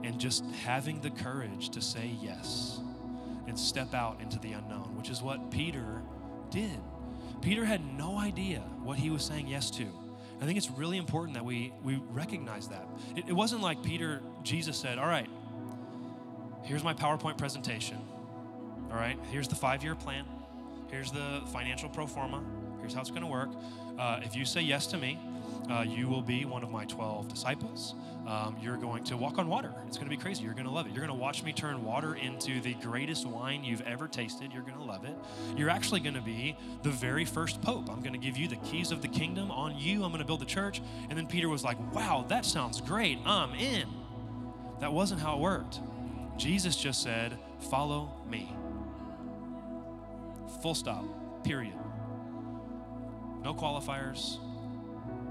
[0.05, 2.81] and just having the courage to say yes
[3.47, 6.03] and step out into the unknown, which is what Peter
[6.51, 6.79] did.
[7.41, 9.87] Peter had no idea what he was saying yes to.
[10.41, 12.87] I think it's really important that we, we recognize that.
[13.17, 15.29] It, it wasn't like Peter, Jesus said, All right,
[16.63, 17.99] here's my PowerPoint presentation.
[18.91, 20.25] All right, here's the five year plan.
[20.91, 22.43] Here's the financial pro forma.
[22.89, 23.51] Here's how it's going to work.
[23.99, 25.19] Uh, if you say yes to me,
[25.71, 27.95] uh, you will be one of my 12 disciples.
[28.27, 29.75] Um, you're going to walk on water.
[29.87, 30.43] It's going to be crazy.
[30.43, 30.95] You're going to love it.
[30.95, 34.55] You're going to watch me turn water into the greatest wine you've ever tasted.
[34.55, 35.15] You're going to love it.
[35.55, 37.91] You're actually going to be the very first pope.
[37.91, 40.03] I'm going to give you the keys of the kingdom on you.
[40.03, 40.81] I'm going to build the church.
[41.11, 43.19] And then Peter was like, wow, that sounds great.
[43.27, 43.87] I'm in.
[44.81, 45.81] That wasn't how it worked.
[46.39, 48.51] Jesus just said, follow me.
[50.63, 51.05] Full stop,
[51.45, 51.75] period.
[53.43, 54.39] No qualifiers,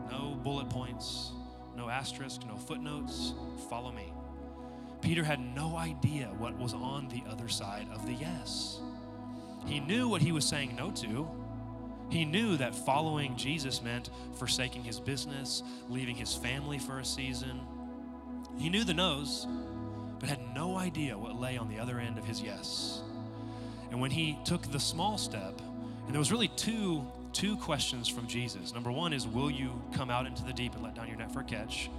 [0.09, 1.31] no bullet points,
[1.75, 3.33] no asterisk, no footnotes.
[3.69, 4.13] Follow me.
[5.01, 8.79] Peter had no idea what was on the other side of the yes.
[9.65, 11.27] He knew what he was saying no to.
[12.09, 17.59] He knew that following Jesus meant forsaking his business, leaving his family for a season.
[18.57, 19.45] He knew the no's,
[20.19, 23.01] but had no idea what lay on the other end of his yes.
[23.91, 25.61] And when he took the small step,
[26.05, 27.05] and there was really two
[27.37, 28.73] two questions from Jesus.
[28.73, 31.31] Number one is, Will you come out into the deep and let down your net
[31.31, 31.89] for a catch?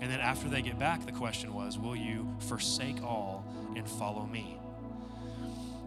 [0.00, 3.44] And then after they get back, the question was, Will you forsake all
[3.76, 4.58] and follow me?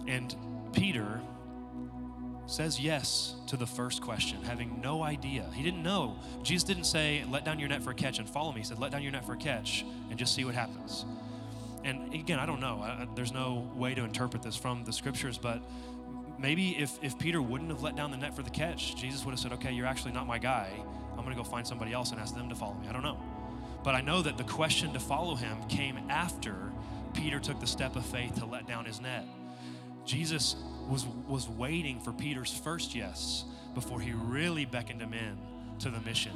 [0.07, 0.33] And
[0.71, 1.21] Peter
[2.45, 5.45] says yes to the first question, having no idea.
[5.53, 6.15] He didn't know.
[6.41, 8.61] Jesus didn't say, Let down your net for a catch and follow me.
[8.61, 11.03] He said, Let down your net for a catch and just see what happens.
[11.83, 12.79] And again, I don't know.
[12.81, 15.61] I, there's no way to interpret this from the scriptures, but
[16.41, 19.31] maybe if, if Peter wouldn't have let down the net for the catch, Jesus would
[19.31, 20.71] have said, okay, you're actually not my guy.
[21.11, 22.87] I'm going to go find somebody else and ask them to follow me.
[22.87, 23.19] I don't know.
[23.83, 26.71] But I know that the question to follow him came after
[27.13, 29.25] Peter took the step of faith to let down his net.
[30.05, 30.55] Jesus
[30.87, 35.37] was, was waiting for Peter's first yes before he really beckoned him in
[35.79, 36.33] to the mission.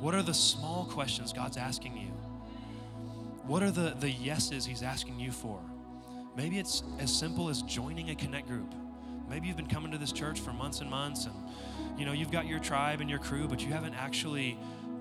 [0.00, 2.08] What are the small questions God's asking you?
[3.46, 5.60] What are the, the yeses he's asking you for?
[6.36, 8.72] Maybe it's as simple as joining a connect group.
[9.30, 11.34] Maybe you've been coming to this church for months and months and
[11.96, 14.58] you know, you've got your tribe and your crew, but you haven't actually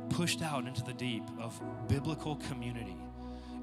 [0.09, 2.95] pushed out into the deep of biblical community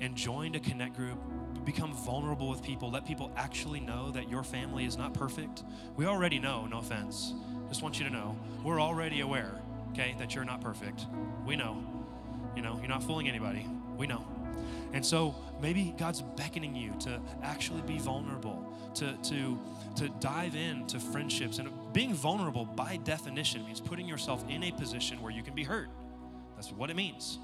[0.00, 1.18] and joined a connect group,
[1.64, 5.62] become vulnerable with people, let people actually know that your family is not perfect.
[5.96, 7.32] We already know, no offense.
[7.68, 9.60] Just want you to know, we're already aware,
[9.92, 11.06] okay, that you're not perfect.
[11.46, 11.76] We know.
[12.56, 13.66] You know, you're not fooling anybody.
[13.96, 14.26] We know.
[14.92, 19.58] And so maybe God's beckoning you to actually be vulnerable, to, to,
[19.96, 21.58] to dive into friendships.
[21.58, 25.64] And being vulnerable, by definition, means putting yourself in a position where you can be
[25.64, 25.88] hurt.
[26.54, 27.38] That's what it means.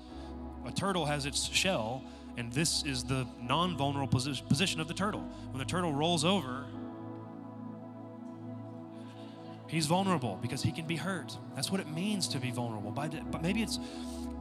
[0.67, 2.03] A turtle has its shell,
[2.37, 5.21] and this is the non vulnerable position of the turtle.
[5.51, 6.65] When the turtle rolls over,
[9.73, 11.37] he's vulnerable because he can be hurt.
[11.57, 12.91] That's what it means to be vulnerable.
[12.91, 13.79] But maybe it's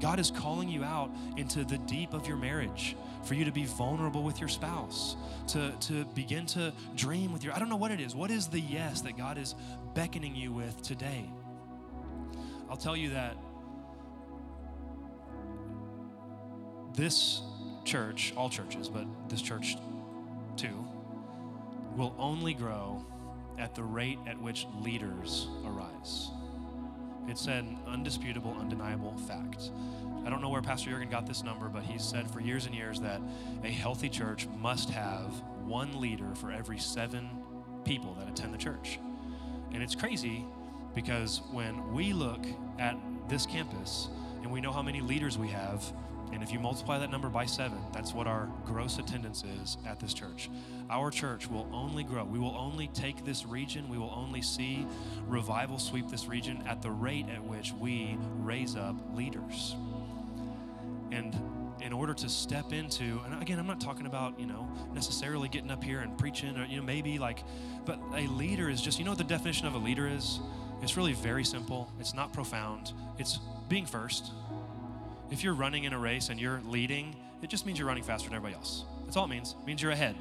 [0.02, 3.65] God is calling you out into the deep of your marriage for you to be
[3.65, 5.15] vulnerable with your spouse,
[5.48, 8.15] to, to begin to dream with your, I don't know what it is.
[8.15, 9.56] What is the yes that God is
[9.94, 11.32] beckoning you with today?
[12.70, 13.38] I'll tell you that
[16.96, 17.41] this
[17.86, 19.78] church, all churches, but this church
[20.58, 20.86] too,
[21.96, 23.06] will only grow
[23.62, 26.32] at the rate at which leaders arise.
[27.28, 29.69] It's an undisputable, undeniable fact.
[30.26, 32.74] I don't know where Pastor Jurgen got this number, but he's said for years and
[32.74, 33.21] years that
[33.63, 35.32] a healthy church must have
[35.65, 37.30] one leader for every seven
[37.86, 39.00] people that attend the church.
[39.71, 40.45] And it's crazy
[40.93, 42.45] because when we look
[42.80, 42.97] at
[43.30, 44.10] this campus
[44.41, 45.84] and we know how many leaders we have,
[46.34, 50.00] and if you multiply that number by seven, that's what our gross attendance is at
[50.00, 50.50] this church.
[50.89, 52.24] Our church will only grow.
[52.24, 54.86] We will only take this region, we will only see
[55.28, 59.76] revival sweep this region at the rate at which we raise up leaders.
[61.12, 61.36] And
[61.82, 65.71] in order to step into, and again, I'm not talking about, you know, necessarily getting
[65.71, 67.44] up here and preaching or, you know, maybe like,
[67.86, 70.40] but a leader is just, you know what the definition of a leader is?
[70.82, 71.92] It's really very simple.
[72.00, 72.94] It's not profound.
[73.17, 74.32] It's being first.
[75.32, 78.27] If you're running in a race and you're leading, it just means you're running faster
[78.27, 78.84] than everybody else.
[79.06, 79.56] That's all it means.
[79.60, 80.15] It means you're ahead.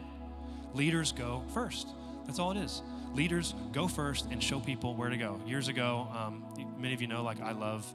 [0.72, 1.88] Leaders go first.
[2.26, 2.82] That's all it is.
[3.12, 5.40] Leaders go first and show people where to go.
[5.44, 6.44] Years ago, um,
[6.78, 7.92] many of you know, like I love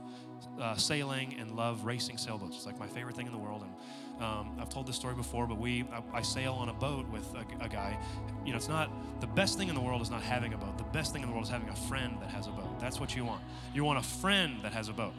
[0.59, 2.57] uh, sailing and love racing sailboats.
[2.57, 3.63] It's like my favorite thing in the world.
[3.63, 7.07] And um, I've told this story before, but we I, I sail on a boat
[7.09, 7.97] with a, a, guy.
[8.45, 8.89] You know, it's not
[9.19, 10.77] the best thing in the world is not having a boat.
[10.77, 12.79] The best thing in the world is having a friend that has a boat.
[12.79, 13.41] That's what you want.
[13.73, 15.13] You want a friend that has a boat.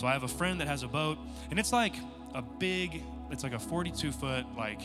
[0.00, 1.18] So I have a friend that has a boat,
[1.50, 1.94] and it's like
[2.34, 3.02] a big.
[3.30, 4.80] It's like a 42 foot like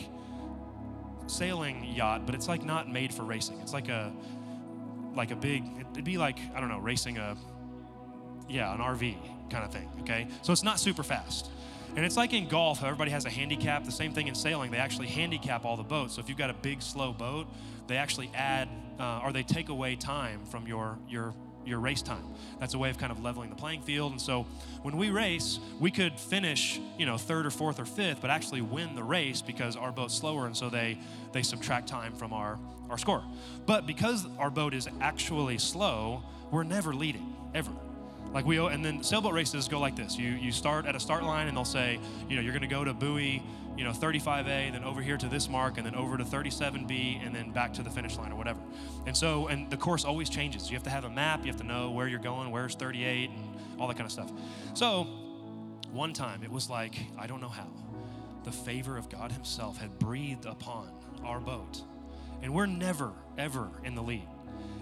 [1.26, 3.58] sailing yacht, but it's like not made for racing.
[3.62, 4.12] It's like a
[5.14, 5.64] like a big.
[5.92, 7.34] It'd be like I don't know, racing a
[8.46, 9.16] yeah, an RV
[9.48, 10.28] kind of thing, okay?
[10.42, 11.48] So it's not super fast.
[11.96, 13.84] And it's like in golf, everybody has a handicap.
[13.84, 14.70] The same thing in sailing.
[14.70, 16.16] They actually handicap all the boats.
[16.16, 17.46] So if you've got a big, slow boat,
[17.86, 18.68] they actually add
[18.98, 21.34] uh, or they take away time from your your
[21.66, 22.22] your race time.
[22.60, 24.12] That's a way of kind of leveling the playing field.
[24.12, 24.46] And so
[24.82, 28.60] when we race, we could finish, you know, third or fourth or fifth, but actually
[28.60, 30.98] win the race because our boat's slower, and so they
[31.32, 32.58] they subtract time from our
[32.88, 33.24] our score.
[33.66, 37.72] But because our boat is actually slow, we're never leading ever.
[38.32, 40.18] Like we, and then sailboat races go like this.
[40.18, 42.68] You you start at a start line, and they'll say, you know, you're going to
[42.68, 43.42] go to buoy,
[43.76, 47.34] you know, 35A, then over here to this mark, and then over to 37B, and
[47.34, 48.60] then back to the finish line or whatever.
[49.06, 50.70] And so, and the course always changes.
[50.70, 51.44] You have to have a map.
[51.44, 54.32] You have to know where you're going, where's 38, and all that kind of stuff.
[54.74, 55.04] So,
[55.92, 57.68] one time it was like I don't know how,
[58.44, 60.90] the favor of God Himself had breathed upon
[61.24, 61.82] our boat,
[62.42, 64.28] and we're never ever in the lead.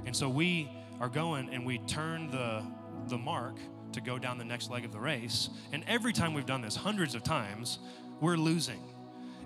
[0.07, 0.71] And so we
[1.01, 2.63] are going, and we turn the
[3.09, 3.57] the mark
[3.93, 5.51] to go down the next leg of the race.
[5.73, 7.79] And every time we've done this, hundreds of times,
[8.21, 8.81] we're losing.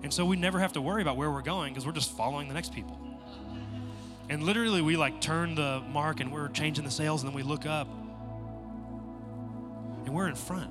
[0.02, 2.48] And so we never have to worry about where we're going because we're just following
[2.48, 2.98] the next people.
[4.28, 7.42] And literally, we like turn the mark and we're changing the sails, and then we
[7.42, 7.88] look up
[10.04, 10.70] and we're in front.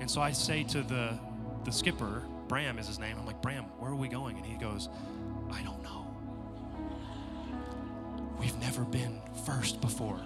[0.00, 1.18] And so I say to the,
[1.64, 4.36] the skipper, Bram is his name, I'm like, Bram, where are we going?
[4.36, 4.88] And he goes,
[5.50, 6.06] I don't know.
[8.38, 10.20] We've never been first before.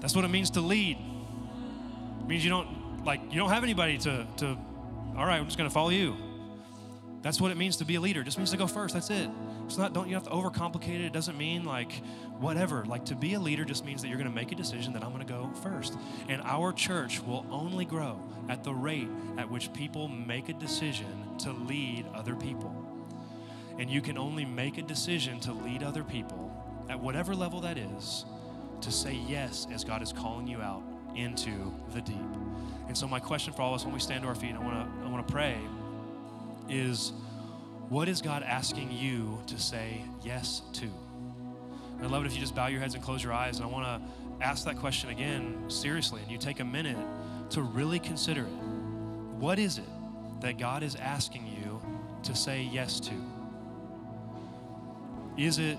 [0.00, 0.98] That's what it means to lead.
[2.20, 4.56] It means you don't like you don't have anybody to to
[5.16, 6.16] all right, I'm just gonna follow you.
[7.22, 8.20] That's what it means to be a leader.
[8.20, 8.94] It just means to go first.
[8.94, 9.28] That's it.
[9.64, 11.06] It's not don't you have to overcomplicate it.
[11.06, 11.92] It doesn't mean like
[12.38, 12.84] whatever.
[12.84, 15.10] Like to be a leader just means that you're gonna make a decision that I'm
[15.10, 15.98] gonna go first.
[16.28, 19.08] And our church will only grow at the rate
[19.38, 22.74] at which people make a decision to lead other people.
[23.78, 26.52] And you can only make a decision to lead other people
[26.88, 28.24] at whatever level that is
[28.82, 30.82] to say yes as God is calling you out
[31.16, 32.16] into the deep.
[32.88, 34.58] And so my question for all of us when we stand to our feet, I
[34.58, 35.56] want to want to pray
[36.68, 37.12] is
[37.88, 40.84] what is God asking you to say yes to?
[40.84, 43.56] And I'd love it if you just bow your heads and close your eyes.
[43.56, 46.98] And I want to ask that question again seriously, and you take a minute
[47.50, 48.52] to really consider it.
[49.38, 49.84] What is it
[50.40, 51.80] that God is asking you
[52.24, 53.14] to say yes to?
[55.38, 55.78] Is it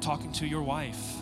[0.00, 1.16] talking to your wife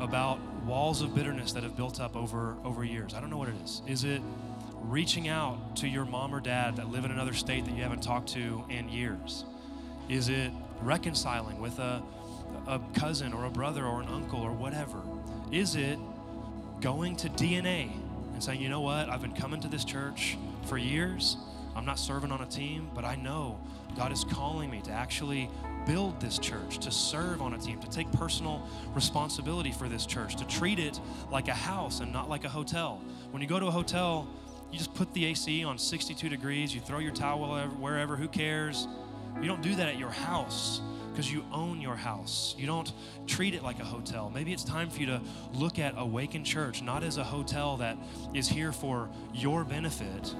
[0.00, 3.14] about walls of bitterness that have built up over, over years?
[3.14, 3.82] I don't know what it is.
[3.86, 4.20] Is it
[4.82, 8.02] reaching out to your mom or dad that live in another state that you haven't
[8.02, 9.44] talked to in years?
[10.08, 10.50] Is it
[10.82, 12.02] reconciling with a,
[12.66, 15.00] a cousin or a brother or an uncle or whatever?
[15.50, 15.98] Is it
[16.80, 17.90] going to DNA
[18.32, 20.36] and saying, you know what, I've been coming to this church
[20.66, 21.36] for years.
[21.74, 23.58] I'm not serving on a team, but I know
[23.96, 25.48] God is calling me to actually
[25.86, 30.36] build this church, to serve on a team, to take personal responsibility for this church,
[30.36, 33.00] to treat it like a house and not like a hotel.
[33.30, 34.28] When you go to a hotel,
[34.70, 38.88] you just put the AC on 62 degrees, you throw your towel wherever, who cares?
[39.40, 40.80] You don't do that at your house
[41.10, 42.54] because you own your house.
[42.58, 42.92] You don't
[43.26, 44.30] treat it like a hotel.
[44.34, 45.20] Maybe it's time for you to
[45.54, 47.96] look at Awaken Church not as a hotel that
[48.34, 50.34] is here for your benefit,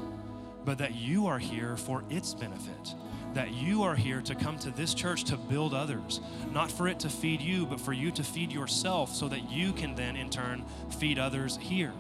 [0.65, 2.95] but that you are here for its benefit
[3.37, 6.21] that you are here to come to this church to build others,
[6.55, 9.75] not for it to feed you, but for you to feed yourself so that you
[9.75, 10.65] can then in turn
[10.99, 11.93] feed others here.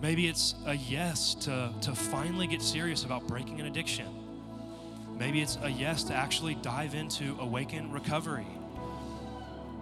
[0.00, 4.06] Maybe it's a yes to, to finally get serious about breaking an addiction.
[5.18, 8.46] Maybe it's a yes to actually dive into awaken recovery.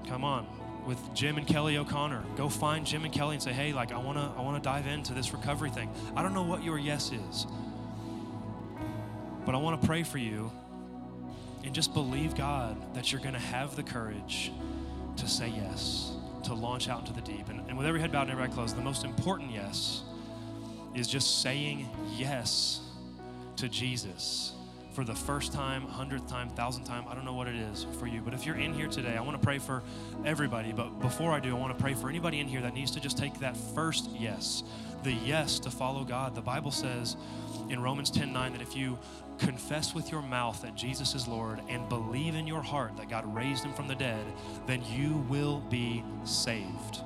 [0.09, 0.45] Come on,
[0.85, 2.25] with Jim and Kelly O'Connor.
[2.37, 5.15] Go find Jim and Kelly and say, hey, like I wanna I wanna dive into
[5.15, 5.89] this recovery thing.
[6.17, 7.47] I don't know what your yes is.
[9.47, 10.51] But I want to pray for you
[11.65, 14.53] and just believe God that you're going to have the courage
[15.17, 16.13] to say yes,
[16.45, 17.49] to launch out into the deep.
[17.49, 20.03] And, and with every head bowed and every eye closed, the most important yes
[20.95, 22.81] is just saying yes
[23.57, 24.56] to Jesus
[24.97, 27.05] for the first time, hundredth time, thousandth time.
[27.07, 29.21] I don't know what it is for you, but if you're in here today, I
[29.21, 29.83] want to pray for
[30.25, 30.73] everybody.
[30.73, 33.01] But before I do, I want to pray for anybody in here that needs to
[33.01, 34.63] just take that first yes,
[35.03, 36.35] the yes to follow God.
[36.35, 37.19] The Bible says
[37.69, 38.99] in Romans 10 9 that if you
[39.37, 43.27] confess with your mouth that Jesus is Lord and believe in your heart that God
[43.35, 44.25] raised him from the dead,
[44.67, 47.03] then you will be saved.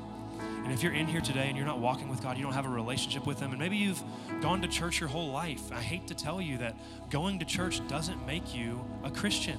[0.70, 2.64] And if you're in here today and you're not walking with God, you don't have
[2.64, 4.00] a relationship with Him, and maybe you've
[4.40, 6.76] gone to church your whole life, I hate to tell you that
[7.10, 9.58] going to church doesn't make you a Christian.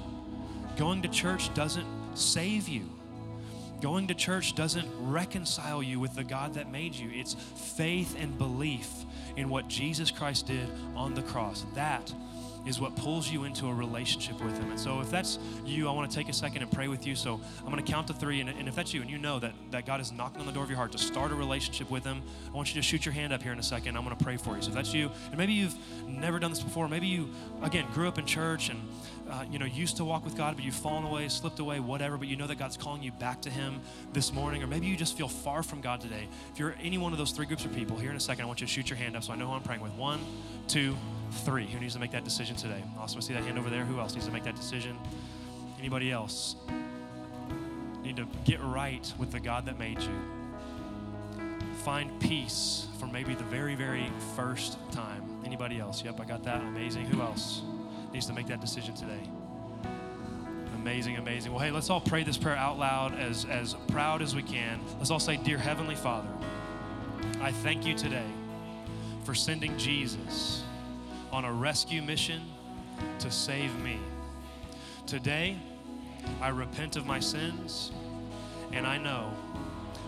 [0.78, 2.90] Going to church doesn't save you.
[3.82, 7.10] Going to church doesn't reconcile you with the God that made you.
[7.12, 8.90] It's faith and belief
[9.36, 11.66] in what Jesus Christ did on the cross.
[11.76, 12.10] That
[12.66, 14.70] is what pulls you into a relationship with Him.
[14.70, 17.16] And so, if that's you, I want to take a second and pray with you.
[17.16, 18.40] So, I'm going to count to three.
[18.40, 20.54] And, and if that's you and you know that, that God is knocking on the
[20.54, 23.06] door of your heart to start a relationship with Him, I want you to shoot
[23.06, 23.98] your hand up here in a second.
[23.98, 24.62] I'm going to pray for you.
[24.62, 25.76] So, if that's you, and maybe you've
[26.08, 27.30] never done this before, maybe you,
[27.64, 28.80] again, grew up in church and
[29.32, 32.18] uh, you know, used to walk with God, but you've fallen away, slipped away, whatever,
[32.18, 33.80] but you know that God's calling you back to Him
[34.12, 36.28] this morning, or maybe you just feel far from God today.
[36.52, 38.48] If you're any one of those three groups of people, here in a second, I
[38.48, 39.94] want you to shoot your hand up so I know who I'm praying with.
[39.94, 40.20] One,
[40.68, 40.98] two,
[41.46, 41.66] three.
[41.66, 42.84] Who needs to make that decision today?
[43.00, 43.86] Also, I see that hand over there.
[43.86, 44.98] Who else needs to make that decision?
[45.80, 46.58] Anybody else?
[48.04, 50.22] Need to get right with the God that made you.
[51.86, 55.24] Find peace for maybe the very, very first time.
[55.46, 56.04] Anybody else?
[56.04, 56.62] Yep, I got that.
[56.62, 57.06] Amazing.
[57.06, 57.62] Who else
[58.14, 59.30] needs to make that decision today?
[60.76, 61.52] Amazing, amazing.
[61.52, 64.80] Well, hey, let's all pray this prayer out loud as, as proud as we can.
[64.98, 66.30] Let's all say, Dear Heavenly Father,
[67.40, 68.26] I thank you today
[69.24, 70.64] for sending Jesus
[71.32, 72.42] on a rescue mission
[73.20, 74.00] to save me.
[75.06, 75.58] Today,
[76.42, 77.92] I repent of my sins
[78.74, 79.32] and I know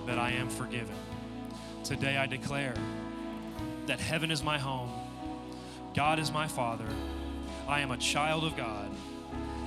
[0.06, 0.96] that I am forgiven.
[1.84, 2.74] Today, I declare
[3.86, 4.90] that heaven is my home,
[5.94, 6.88] God is my Father,
[7.68, 8.90] I am a child of God.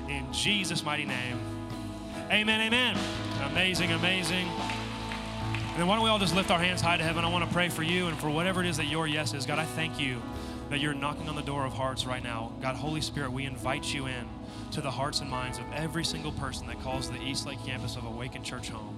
[0.09, 1.39] In Jesus' mighty name,
[2.31, 2.97] amen, amen.
[3.51, 4.49] Amazing, amazing.
[4.49, 7.25] And then why don't we all just lift our hands high to heaven?
[7.25, 9.45] I want to pray for you and for whatever it is that your yes is.
[9.45, 10.23] God, I thank you
[10.71, 12.53] that you're knocking on the door of hearts right now.
[12.63, 14.27] God, Holy Spirit, we invite you in
[14.73, 17.97] to the hearts and minds of every single person that calls the East Lake campus
[17.97, 18.96] of Awaken Church home.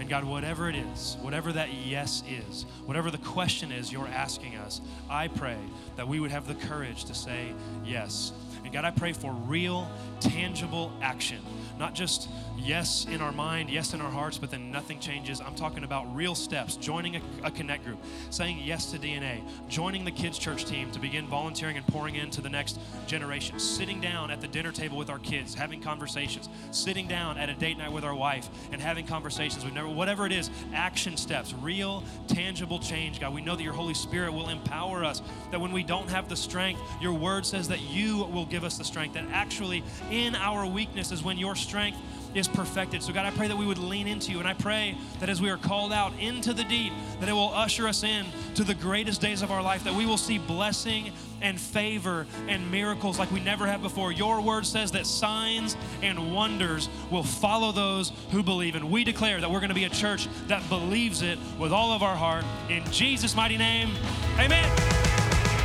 [0.00, 4.56] And God, whatever it is, whatever that yes is, whatever the question is you're asking
[4.56, 4.80] us,
[5.10, 5.58] I pray
[5.96, 7.52] that we would have the courage to say
[7.84, 8.32] yes.
[8.64, 11.40] And God, I pray for real, tangible action.
[11.78, 12.30] Not just
[12.64, 15.40] yes in our mind, yes in our hearts, but then nothing changes.
[15.40, 17.98] I'm talking about real steps, joining a, a, connect group,
[18.30, 22.40] saying yes to DNA, joining the kids' church team to begin volunteering and pouring into
[22.40, 27.06] the next generation, sitting down at the dinner table with our kids, having conversations, sitting
[27.06, 29.64] down at a date night with our wife and having conversations.
[29.64, 33.34] Never, whatever it is, action steps, real, tangible change, God.
[33.34, 36.36] We know that your Holy Spirit will empower us, that when we don't have the
[36.36, 40.66] strength, your word says that you will give us the strength, that actually in our
[40.66, 41.98] weakness is when your strength
[42.34, 43.02] is perfected.
[43.02, 44.38] So, God, I pray that we would lean into you.
[44.38, 47.52] And I pray that as we are called out into the deep, that it will
[47.54, 51.12] usher us in to the greatest days of our life, that we will see blessing
[51.42, 54.12] and favor and miracles like we never have before.
[54.12, 58.74] Your word says that signs and wonders will follow those who believe.
[58.74, 61.92] And we declare that we're going to be a church that believes it with all
[61.92, 62.44] of our heart.
[62.68, 63.90] In Jesus' mighty name,
[64.38, 64.68] amen.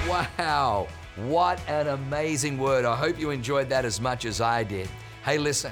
[0.07, 0.88] Wow.
[1.18, 2.84] What an amazing word.
[2.86, 4.89] I hope you enjoyed that as much as I did.
[5.24, 5.72] Hey, listen,